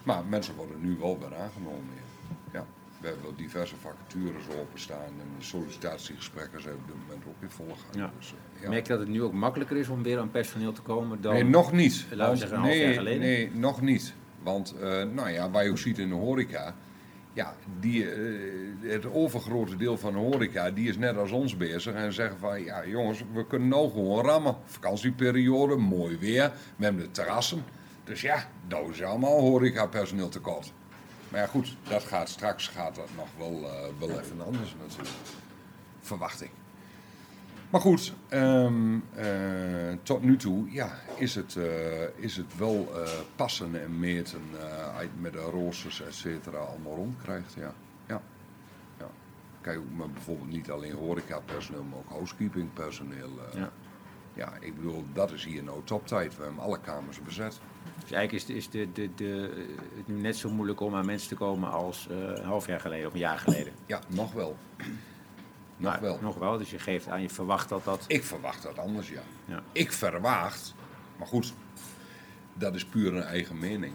[0.03, 1.89] maar mensen worden nu wel weer aangenomen.
[1.95, 2.59] Ja.
[2.59, 2.66] ja.
[2.99, 7.70] We hebben wel diverse vacatures openstaan en de sollicitatiegesprekken zijn op dit moment ook volle
[7.70, 7.95] gang.
[7.95, 8.11] Ja.
[8.18, 8.70] Dus, ja.
[8.70, 11.34] Merk je dat het nu ook makkelijker is om weer aan personeel te komen dan...
[11.34, 12.05] Nee, nog niet.
[12.18, 13.20] Want- nee, jaar geleden?
[13.20, 14.14] Nee, nog niet.
[14.43, 16.76] Want, eh, nou ja, waar je ook ziet in de horeca,
[17.34, 18.21] ja, die, eh,
[18.81, 22.63] het overgrote deel van de horeca, die is net als ons bezig en zeggen van,
[22.63, 24.55] ja jongens, we kunnen nou gewoon rammen.
[24.65, 27.63] Vakantieperiode, mooi weer, we hebben de terrassen.
[28.03, 30.73] Dus ja, dat is allemaal horecapersoneel tekort.
[31.29, 35.15] Maar ja, goed, dat gaat straks gaat dat nog wel, eh, wel even anders natuurlijk.
[36.01, 36.51] Verwacht ik.
[37.74, 43.09] Maar goed, ehm, eh, tot nu toe ja, is, het, eh, is het wel eh,
[43.36, 44.41] passen en meten
[45.19, 47.53] met de roosters, et cetera, allemaal rondkrijgt.
[47.53, 47.74] Ja.
[48.07, 48.21] Ja.
[48.99, 49.07] Ja.
[49.61, 53.30] Kijk, maar bijvoorbeeld niet alleen horecapersoneel, maar ook housekeepingpersoneel.
[53.51, 53.59] eh.
[53.59, 53.71] Ja.
[54.34, 56.38] ja, ik bedoel, dat is hier nou toptijd.
[56.38, 57.59] We hebben alle kamers bezet.
[58.01, 59.51] Dus eigenlijk is, is de, de, de,
[59.95, 63.07] het nu net zo moeilijk om aan mensen te komen als een half jaar geleden
[63.07, 63.74] of een jaar geleden.
[63.86, 64.57] Ja, nog wel.
[65.84, 66.19] Nog Maar wel.
[66.21, 68.05] Nog wel, dus je geeft aan, je verwacht dat dat...
[68.07, 69.21] Ik verwacht dat anders, ja.
[69.45, 69.63] Ja.
[69.71, 70.73] Ik verwacht,
[71.17, 71.53] maar goed,
[72.53, 73.93] dat is puur een eigen mening.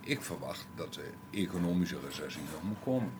[0.00, 3.12] Ik verwacht dat de economische recessie nog moet komen.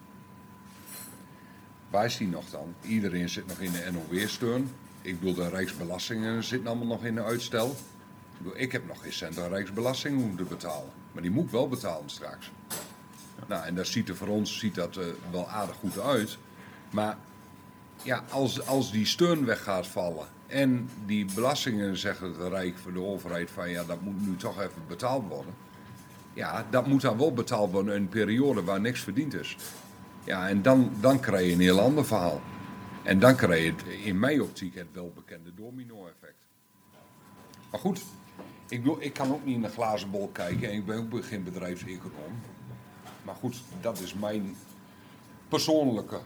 [1.90, 2.74] Waar is die nog dan?
[2.82, 4.70] Iedereen zit nog in de NOW-steun.
[5.02, 7.66] Ik bedoel, de Rijksbelastingen zitten allemaal nog in de uitstel.
[7.66, 10.90] Ik, bedoel, ik heb nog geen cent aan Rijksbelasting moeten betalen.
[11.12, 12.50] Maar die moet ik wel betalen straks.
[13.46, 16.38] Nou, en dat ziet er voor ons ziet dat, eh, wel aardig goed uit.
[16.90, 17.16] Maar
[18.02, 22.92] ja, als, als die steun weg gaat vallen en die belastingen zeggen het Rijk voor
[22.92, 25.54] de overheid van ja, dat moet nu toch even betaald worden.
[26.34, 29.56] Ja, dat moet dan wel betaald worden in een periode waar niks verdiend is.
[30.24, 32.40] Ja, en dan, dan krijg je een heel ander verhaal.
[33.02, 36.46] En dan krijg je in mijn optiek het welbekende domino-effect.
[37.70, 38.02] Maar goed,
[38.68, 41.24] ik, bedoel, ik kan ook niet in een glazen bol kijken en ik ben ook
[41.24, 42.40] geen bedrijfseconoom.
[43.22, 44.56] Maar goed, dat is mijn
[45.48, 46.20] persoonlijke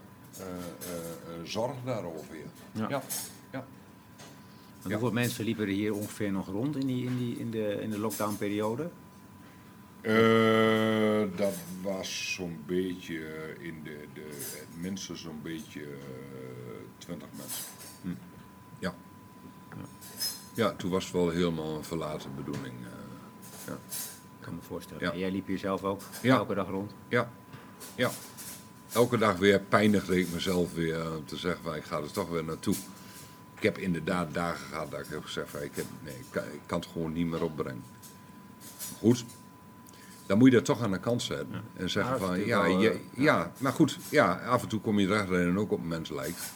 [1.44, 2.36] zorg daarover.
[2.72, 2.86] Ja.
[2.88, 2.88] Ja.
[2.88, 3.02] Ja.
[3.50, 4.90] Ja.
[4.90, 7.90] Hoeveel mensen liepen er hier ongeveer nog rond in, die, in, die, in, de, in
[7.90, 8.90] de lockdownperiode?
[10.00, 14.28] Eh, dat was zo'n beetje in de, de
[14.58, 15.88] het minste zo'n beetje eh,
[16.98, 17.64] 20 mensen.
[18.02, 18.08] Hm.
[18.78, 18.94] Ja.
[20.54, 22.74] Ja, toen was het wel helemaal een verlaten bedoeling.
[22.84, 22.90] eh,
[23.66, 23.72] ja.
[23.72, 25.02] Ik kan me voorstellen.
[25.02, 25.12] Ja.
[25.12, 26.92] En jij liep hier zelf ook elke dag rond?
[27.08, 27.30] Ja,
[27.94, 28.10] ja.
[28.94, 32.12] Elke dag weer pijnigde ik mezelf weer eh, om te zeggen, van, ik ga er
[32.12, 32.74] toch weer naartoe.
[33.56, 36.42] Ik heb inderdaad dagen gehad dat ik heb gezegd, van, ik, heb, nee, ik, kan,
[36.42, 37.82] ik kan het gewoon niet meer opbrengen.
[38.98, 39.24] Goed,
[40.26, 41.62] dan moet je dat toch aan de kant zetten.
[41.76, 44.62] En zeggen Ja, dat van, is ja, natuurlijk wel, je, ja, maar goed, ja, af
[44.62, 46.52] en toe kom je erachter en ook op een mens lijkt.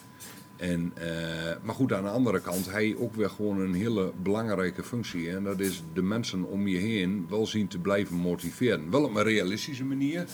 [0.57, 4.83] En, eh, maar goed, aan de andere kant, hij ook weer gewoon een hele belangrijke
[4.83, 5.31] functie.
[5.31, 8.91] En dat is de mensen om je heen wel zien te blijven motiveren.
[8.91, 10.27] Wel op een realistische manier.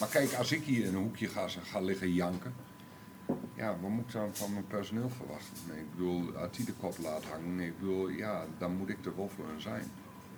[0.00, 2.54] Maar kijk, als ik hier in een hoekje ga, liggen janken.
[3.54, 5.54] Ja, wat moet ik dan van mijn personeel verwachten?
[5.68, 9.04] Nee, ik bedoel, als die de kop laat hangen, ik bedoel, ja, dan moet ik
[9.04, 9.90] er voor hun zijn.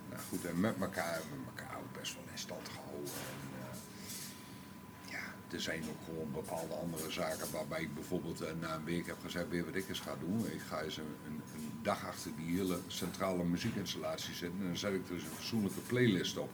[0.09, 3.11] Nou goed, en met elkaar we elkaar ook best wel in stand gehouden.
[3.11, 8.75] En, eh, ja, er zijn ook gewoon bepaalde andere zaken waarbij ik bijvoorbeeld eh, na
[8.75, 10.45] een week heb gezegd, weer wat ik eens ga doen.
[10.51, 11.41] Ik ga eens een, een,
[11.81, 15.79] dag achter die hele centrale muziekinstallatie zitten en dan zet ik er dus een fatsoenlijke
[15.79, 16.49] playlist op.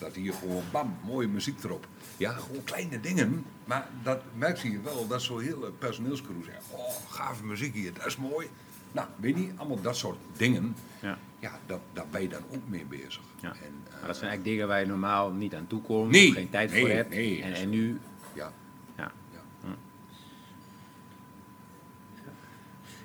[0.00, 1.86] Dat hier gewoon, bam, mooie muziek erop.
[2.16, 3.44] Ja, gewoon kleine dingen.
[3.64, 8.06] Maar dat merk je wel, dat zo'n hele personeelscrew zegt, oh, gave muziek hier, dat
[8.06, 8.48] is mooi.
[8.92, 10.76] Nou, weet je, allemaal dat soort dingen.
[11.02, 11.18] Ja.
[11.38, 13.20] Ja, dat, daar ben je dan ook mee bezig.
[13.40, 13.48] Ja.
[13.48, 16.32] En, eh, Maar dat zijn eigenlijk dingen waar je normaal niet aan toe komt, Nee,
[16.32, 17.10] geen tijd nee, voor hebt.
[17.10, 17.42] nee.
[17.42, 17.98] En, en nu,
[18.32, 18.52] ja,
[18.96, 19.12] ja.
[19.32, 19.70] ja.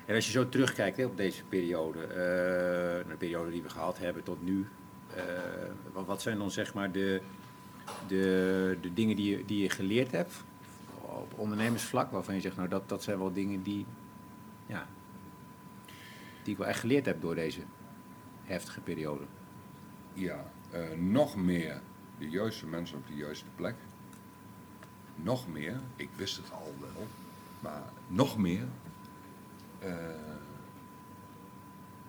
[0.06, 2.14] En als je zo terugkijkt hè, op deze periode, eh,
[3.10, 4.66] de periode die we gehad hebben tot nu, eh,
[5.92, 7.20] wat, wat zijn dan zeg maar de,
[8.06, 10.44] de, de dingen die je, die je geleerd hebt
[11.00, 13.86] op ondernemersvlak, waarvan je zegt, nou dat, dat zijn wel dingen die,
[14.66, 14.86] ja,
[16.42, 17.60] die ik wel echt geleerd heb door deze
[18.44, 19.24] heftige periode.
[20.12, 21.80] Ja, eh, nog meer
[22.18, 23.74] de juiste mensen op de juiste plek.
[25.14, 27.06] Nog meer, ik wist het al wel,
[27.60, 28.64] Maar nog meer
[29.78, 29.94] eh,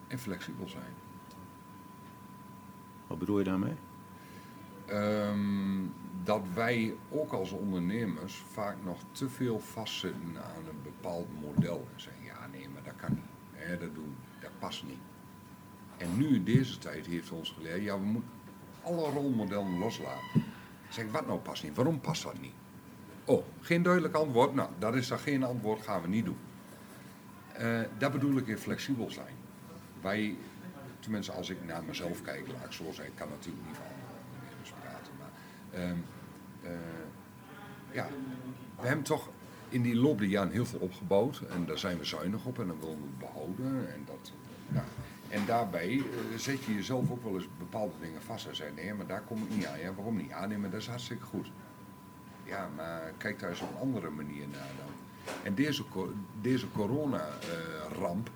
[0.07, 0.93] en flexibel zijn.
[3.07, 3.75] Wat bedoel je daarmee?
[4.85, 5.85] Ehm,
[6.23, 11.87] dat wij ook als ondernemers vaak nog te veel vastzitten aan een bepaald model.
[11.93, 13.79] En zeggen, ja nee, maar dat kan niet.
[13.79, 14.99] Dat, doen, dat past niet.
[15.97, 18.31] En nu in deze tijd heeft ons geleerd, ja we moeten
[18.83, 20.43] alle rolmodellen loslaten.
[20.89, 21.75] Zeg, wat nou past niet?
[21.75, 22.53] Waarom past dat niet?
[23.25, 24.53] Oh, geen duidelijk antwoord?
[24.53, 26.37] Nou, dat is dan geen antwoord, gaan we niet doen.
[27.61, 29.35] Uh, dat bedoel ik in flexibel zijn.
[30.01, 30.35] Wij,
[30.99, 33.85] tenminste als ik naar mezelf kijk, laat ik zo zeggen, ik kan natuurlijk niet van
[33.85, 36.05] ondernemers praten, maar um,
[36.63, 36.71] uh,
[37.91, 38.07] ja,
[38.79, 39.29] we hebben toch
[39.69, 42.75] in die loop der heel veel opgebouwd en daar zijn we zuinig op en dat
[42.79, 43.93] willen we behouden.
[43.93, 44.31] En, dat,
[44.71, 44.83] ja.
[45.29, 46.03] en daarbij uh,
[46.37, 49.43] zet je jezelf ook wel eens bepaalde dingen vast en zeg nee, maar daar kom
[49.43, 49.79] ik niet aan.
[49.79, 50.29] Ja, waarom niet?
[50.29, 51.51] Ja, nee, maar dat is hartstikke goed.
[52.43, 54.93] Ja, maar kijk daar eens op een andere manier naar dan.
[55.43, 55.83] En deze,
[56.41, 58.29] deze corona-ramp,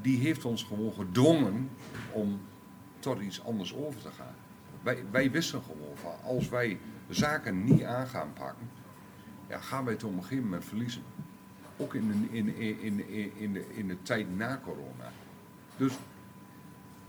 [0.00, 1.70] die heeft ons gewoon gedwongen
[2.12, 2.40] om
[2.98, 4.34] tot iets anders over te gaan.
[4.82, 6.78] Wij, wij wisten gewoon van, als wij
[7.08, 8.70] zaken niet aan gaan pakken,
[9.48, 11.02] ja, gaan wij het op een gegeven moment verliezen.
[11.76, 15.12] Ook in de, in, in, in, in, de, in de tijd na corona.
[15.76, 15.92] Dus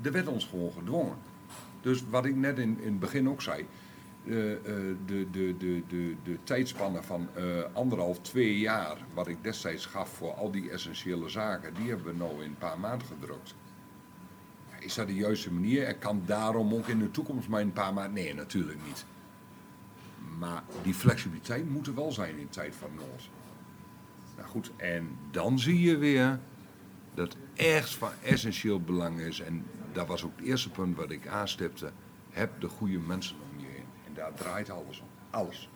[0.02, 1.18] er werd ons gewoon gedwongen.
[1.82, 3.66] Dus wat ik net in, in het begin ook zei,
[4.26, 5.56] de, de, de,
[5.88, 7.30] de, de, tijdspannen van
[7.74, 12.18] anderhalf, twee jaar, wat ik destijds gaf voor al die essentiële zaken, die hebben we
[12.18, 13.56] nou in een paar maanden gedrukt.
[14.80, 15.84] Is dat de juiste manier?
[15.84, 18.14] En kan daarom ook in de toekomst maar een paar maanden?
[18.14, 19.06] Nee, natuurlijk niet.
[20.38, 23.30] Maar die flexibiliteit moet er wel zijn in tijd van nood.
[24.36, 26.40] Nou goed, en dan zie je weer
[27.14, 29.40] dat echt van essentieel belang is.
[29.40, 31.92] En dat was ook het eerste punt wat ik aanstipte.
[32.30, 33.86] Heb de goede mensen om je heen.
[34.05, 35.08] En daar draait alles om.
[35.30, 35.70] Alles.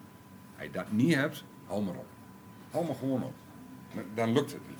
[0.55, 2.07] Als je dat niet hebt, hou maar op.
[2.71, 3.33] Hou maar gewoon op.
[4.13, 4.79] Dan lukt het niet.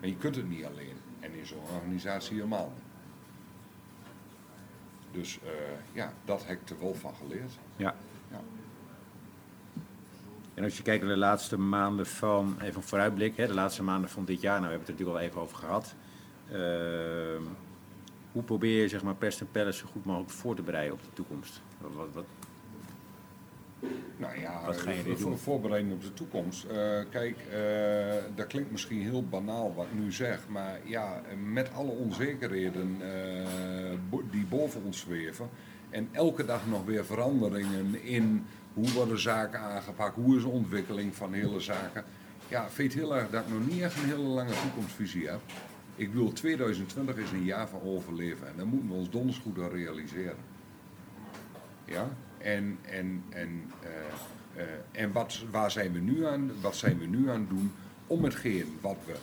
[0.00, 0.96] Maar je kunt het niet alleen.
[1.20, 2.84] En in zo'n organisatie helemaal niet.
[5.10, 5.50] Dus uh,
[5.92, 7.52] ja, dat heb ik er wel van geleerd.
[7.76, 7.94] Ja.
[8.30, 8.40] ja.
[10.54, 13.82] En als je kijkt naar de laatste maanden van, even een vooruitblik, hè, de laatste
[13.82, 15.94] maanden van dit jaar, nou we hebben het er natuurlijk al even over gehad.
[16.52, 17.46] Uh,
[18.32, 21.12] hoe probeer je zeg maar Preston Palace zo goed mogelijk voor te bereiden op de
[21.12, 21.62] toekomst?
[21.80, 22.24] Wat, wat, wat,
[24.16, 26.64] nou ja, wat ga je voor, voorbereiding op de toekomst.
[26.64, 26.70] Uh,
[27.10, 31.20] kijk, uh, dat klinkt misschien heel banaal wat ik nu zeg, maar ja,
[31.52, 35.48] met alle onzekerheden uh, die boven ons zweven
[35.90, 41.14] en elke dag nog weer veranderingen in hoe worden zaken aangepakt, hoe is de ontwikkeling
[41.14, 42.04] van hele zaken.
[42.48, 45.40] Ja, vind heel erg dat ik nog niet echt een hele lange toekomstvisie heb.
[45.96, 49.60] Ik bedoel, 2020 is een jaar van overleven en daar moeten we ons donders goed
[49.60, 50.36] aan realiseren.
[51.84, 52.08] Ja,
[52.42, 53.90] en, en, en, uh,
[54.56, 57.72] uh, en wat, waar zijn we nu aan, wat zijn we nu aan doen
[58.06, 59.14] om hetgeen wat we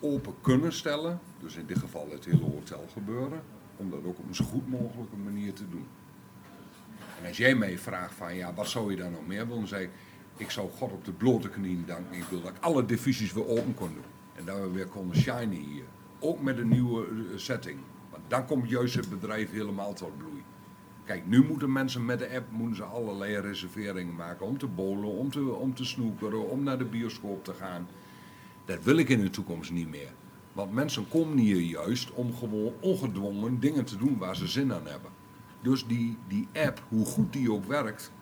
[0.00, 3.42] open kunnen stellen, dus in dit geval het hele hotel gebeuren,
[3.76, 5.86] om dat ook op een zo goed mogelijke manier te doen.
[7.20, 9.68] En als jij mij vraagt van ja, wat zou je daar nog meer willen, dan
[9.68, 9.90] zeg ik,
[10.36, 12.16] ik zou God op de blote knieën danken.
[12.16, 14.04] Ik wil dat ik alle divisies weer open kon doen.
[14.34, 15.84] En dat we weer konden shinen hier.
[16.18, 17.78] Ook met een nieuwe eh, setting.
[18.10, 20.42] Want dan komt juist het bedrijf helemaal tot bloei.
[21.06, 25.10] Kijk, nu moeten mensen met de app moeten ze allerlei reserveringen maken om te bowlen,
[25.10, 27.88] om te, om te om naar de bioscoop te gaan.
[28.64, 30.12] Dat wil ik in de toekomst niet meer.
[30.52, 34.86] Want mensen komen hier juist om gewoon ongedwongen dingen te doen waar ze zin aan
[34.86, 35.10] hebben.
[35.60, 38.12] Dus die, die app, hoe goed die ook werkt,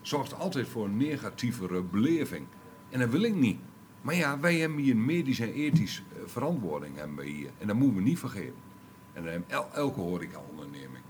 [0.00, 2.46] zorgt altijd voor een negatievere beleving.
[2.90, 3.58] En dat wil ik niet.
[4.02, 7.50] Maar ja, wij hebben hier een medisch en ethisch eh, verantwoording hebben we hier.
[7.58, 8.68] En dat moeten we niet vergeten.
[9.12, 11.02] En dat el elke horecaonderneming.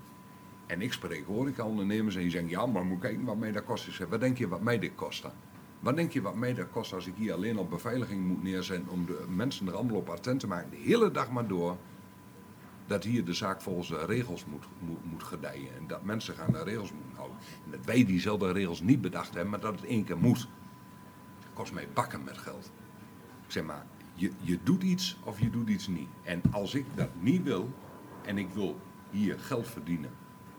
[0.71, 3.93] En ik spreek horecaondernemers en die zeggen, ja, maar moet kijken wat mij dat kost.
[3.93, 5.27] Zeg, wat denk je wat mij dit kost?
[5.81, 8.89] Wat denk je wat mij dat kost als ik hier alleen op beveiliging moet neerzetten
[8.89, 11.77] om de mensen er allemaal op attent te maken, de hele dag maar door,
[12.87, 16.53] dat hier de zaak volgens de regels moet, moet, moet gedijen en dat mensen gaan
[16.53, 17.37] de regels moeten houden.
[17.65, 20.49] En dat wij diezelfde regels niet bedacht hebben, maar dat het één keer moet.
[21.41, 22.73] Dat kost mij bakken met geld.
[23.47, 26.09] Ik zeg maar, je, je doet iets of je doet iets niet.
[26.23, 27.71] En als ik dat niet wil
[28.23, 30.11] en ik wil hier geld verdienen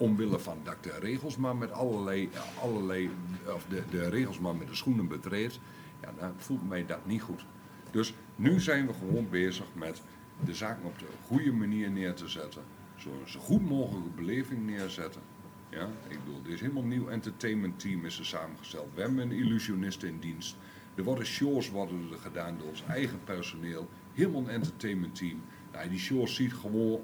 [0.01, 2.29] omwille van dat ik de regels maar met allerlei,
[2.61, 3.09] allerlei
[3.45, 5.59] of de, de regels maar met de schoenen betreed,
[6.01, 7.45] ja, dan voelt mij dat niet goed.
[7.91, 10.01] Dus nu zijn we gewoon bezig met
[10.45, 12.61] de zaken op de goede manier neer te zetten.
[12.95, 15.21] Zo, zo goed mogelijke beleving neerzetten.
[15.69, 18.87] Ja, ik bedoel, dit is helemaal nieuw entertainment team is er samengesteld.
[18.93, 20.55] We hebben een illusionist in dienst.
[20.95, 23.89] Er worden shows worden er gedaan door ons eigen personeel.
[24.13, 25.41] Helemaal een entertainment team.
[25.71, 26.99] Nou, die shows ziet gewoon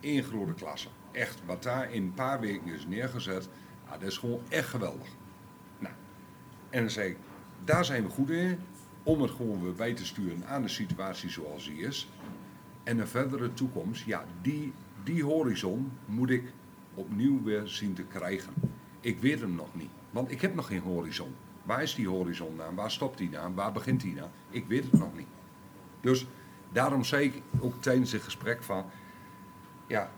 [0.00, 3.48] één grote klasse echt, wat daar in een paar weken is neergezet,
[3.90, 5.08] dat is gewoon echt geweldig.
[5.78, 5.94] Nou,
[6.70, 7.16] en dan zeg ik,
[7.64, 8.58] daar zijn we goed in.
[9.02, 12.08] om het gewoon weer bij te sturen aan de situatie zoals die is.
[12.84, 14.72] En een verdere toekomst, ja, die,
[15.04, 16.52] die horizon moet ik
[16.94, 18.52] opnieuw weer zien te krijgen.
[19.00, 21.34] Ik weet hem nog niet, want ik heb nog geen horizon.
[21.62, 22.74] Waar is die horizon aan?
[22.74, 23.54] Waar stopt die aan?
[23.54, 24.30] Waar begint die aan?
[24.50, 25.26] Ik weet het nog niet.
[26.00, 26.26] Dus
[26.72, 28.84] daarom zei ik ook tijdens het gesprek van,
[29.86, 30.10] ja,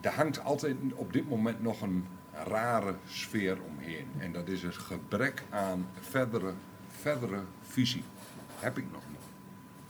[0.00, 2.04] er hangt altijd op dit moment nog een
[2.44, 4.06] rare sfeer omheen.
[4.18, 6.52] En dat is het gebrek aan verdere,
[6.88, 8.02] verdere visie.
[8.58, 9.20] Heb ik nog niet.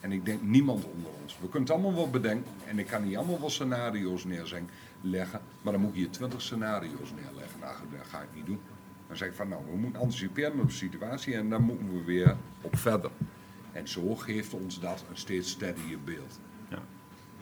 [0.01, 1.39] En ik denk niemand onder ons.
[1.41, 2.51] We kunnen het allemaal wel bedenken.
[2.67, 5.41] En ik kan niet allemaal wel scenario's neerleggen.
[5.63, 7.61] Maar dan moet je hier twintig scenario's neerleggen.
[7.61, 8.61] Nou, dat ga ik niet doen.
[9.07, 12.05] Dan zeg ik van nou, we moeten anticiperen op de situatie en dan moeten we
[12.05, 13.11] weer op verder.
[13.73, 16.41] En zo geeft ons dat een steeds steadier beeld.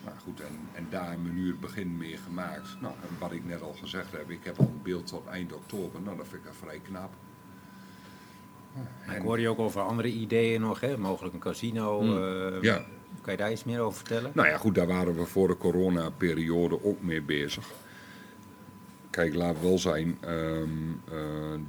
[0.05, 2.77] Nou goed, en, en daar hebben we nu het begin mee gemaakt.
[2.81, 5.53] Nou, en wat ik net al gezegd heb, ik heb al een beeld tot eind
[5.53, 6.01] oktober.
[6.01, 7.11] Nou, dat vind ik vrij knap.
[9.17, 10.99] Ik hoor je ook over andere ideeën nog, hè?
[10.99, 12.01] mogelijk een casino.
[12.01, 12.85] eh, Ja.
[13.21, 14.31] Kan je daar iets meer over vertellen?
[14.35, 17.71] Nou ja, goed, daar waren we voor de coronaperiode ook mee bezig.
[19.11, 20.69] Kijk, laat wel zijn, ehm,
[21.13, 21.19] eh,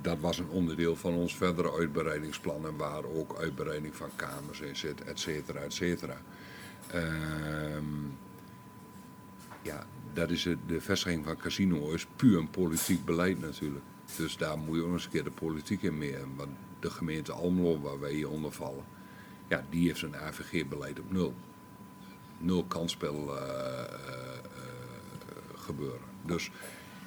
[0.02, 5.04] dat was een onderdeel van ons verdere uitbreidingsplannen, waar ook uitbreiding van kamers in zit,
[5.04, 6.18] et cetera, et cetera.
[6.92, 7.84] Ehm,
[9.66, 13.86] ja, dat is de vestiging van casino is puur een politiek beleid natuurlijk.
[14.18, 16.16] Dus daar moet je ook eens een keer de politiek in mee.
[16.36, 16.50] Want
[16.80, 18.84] de gemeente Almelo, waar wij hier onder vallen,
[19.48, 21.34] ja, die heeft zijn AVG-beleid op nul.
[22.38, 23.90] Nul kansspel eh, eh,
[25.56, 26.08] gebeuren.
[26.26, 26.52] Dus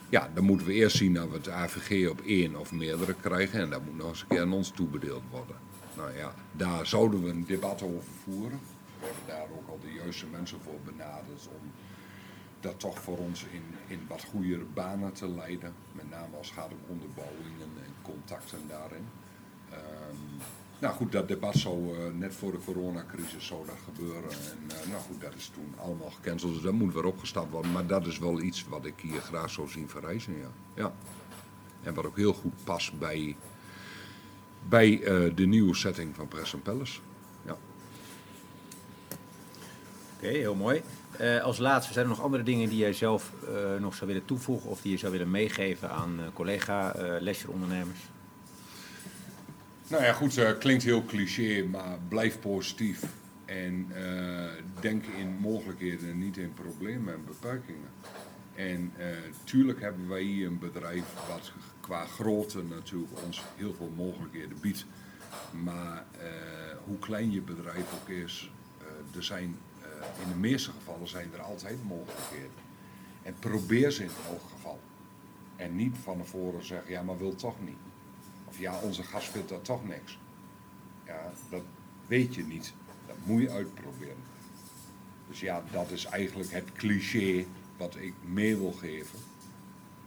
[0.09, 3.61] ja, dan moeten we eerst zien dat we het AVG op één of meerdere krijgen.
[3.61, 5.57] En dat moet nog eens een keer aan ons toebedeeld worden.
[5.97, 8.61] Nou ja, daar zouden we een debat over voeren.
[8.99, 11.71] Hebben daar ook al de juiste mensen voor benaderd om
[12.61, 15.75] dat toch voor ons in, in wat goede banen te leiden.
[15.93, 19.07] Met name als het gaat om onderbouwingen en contacten daarin.
[19.71, 20.17] Ehm,
[20.79, 24.31] nou goed, dat debat zou eh, net voor de coronacrisis zou dat gebeuren.
[24.31, 27.73] En eh, nou goed, dat is toen allemaal gecanceld, dus dat moet weer opgestapt worden.
[27.73, 30.51] Maar dat is wel iets wat ik hier graag zou zien verrijzen, ja.
[30.75, 30.95] ja.
[31.83, 33.37] En wat ook heel goed past bij,
[34.69, 37.01] bij eh, de nieuwe setting van Press Palace.
[40.19, 40.83] Oké, heel mooi.
[41.17, 44.25] Eh, als laatste, zijn er nog andere dingen die jij zelf eh, nog zou willen
[44.25, 47.99] toevoegen of die je zou willen meegeven aan eh, collega lesjerondernemers?
[49.89, 53.03] Nou ja, goed, klinkt heel cliché, maar blijf positief.
[53.45, 53.93] En
[54.81, 57.89] denk in mogelijkheden en niet in problemen en beperkingen.
[58.55, 58.93] En
[59.45, 64.87] tuurlijk hebben wij hier een bedrijf wat qua grootte natuurlijk ons heel veel mogelijkheden biedt.
[65.65, 66.05] Maar
[66.85, 68.51] hoe klein je bedrijf ook is,
[69.17, 69.57] er zijn,
[70.23, 72.51] in de meeste gevallen zijn er altijd mogelijkheden.
[73.23, 74.81] En probeer ze in elk geval.
[75.57, 77.79] En niet van tevoren zeggen, ja, maar wil toch niet.
[78.45, 80.19] Of ja, onze gast vindt dat toch niks.
[81.07, 81.63] Ja, dat
[82.07, 82.73] weet je niet.
[83.07, 84.17] Dat moet je uitproberen.
[85.29, 87.45] Dus ja, dat is eigenlijk het cliché
[87.77, 89.19] wat ik mee wil geven.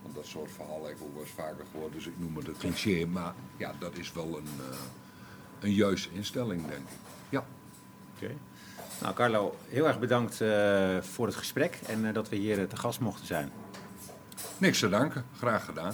[0.02, 2.48] Want dat soort verhalen heb ik ook wel eens vaker gehoord, dus ik noem het
[2.48, 3.06] een cliché.
[3.06, 4.78] Maar ja, dat is wel een, eh,
[5.60, 6.98] een juiste instelling, denk ik.
[7.30, 7.46] Ja.
[8.16, 8.36] Oké.
[9.02, 12.66] Nou, Carlo, heel erg bedankt eh, voor het gesprek en eh, dat we hier eh,
[12.66, 13.52] te gast mochten zijn.
[14.58, 15.26] Niks te danken.
[15.38, 15.94] Graag gedaan.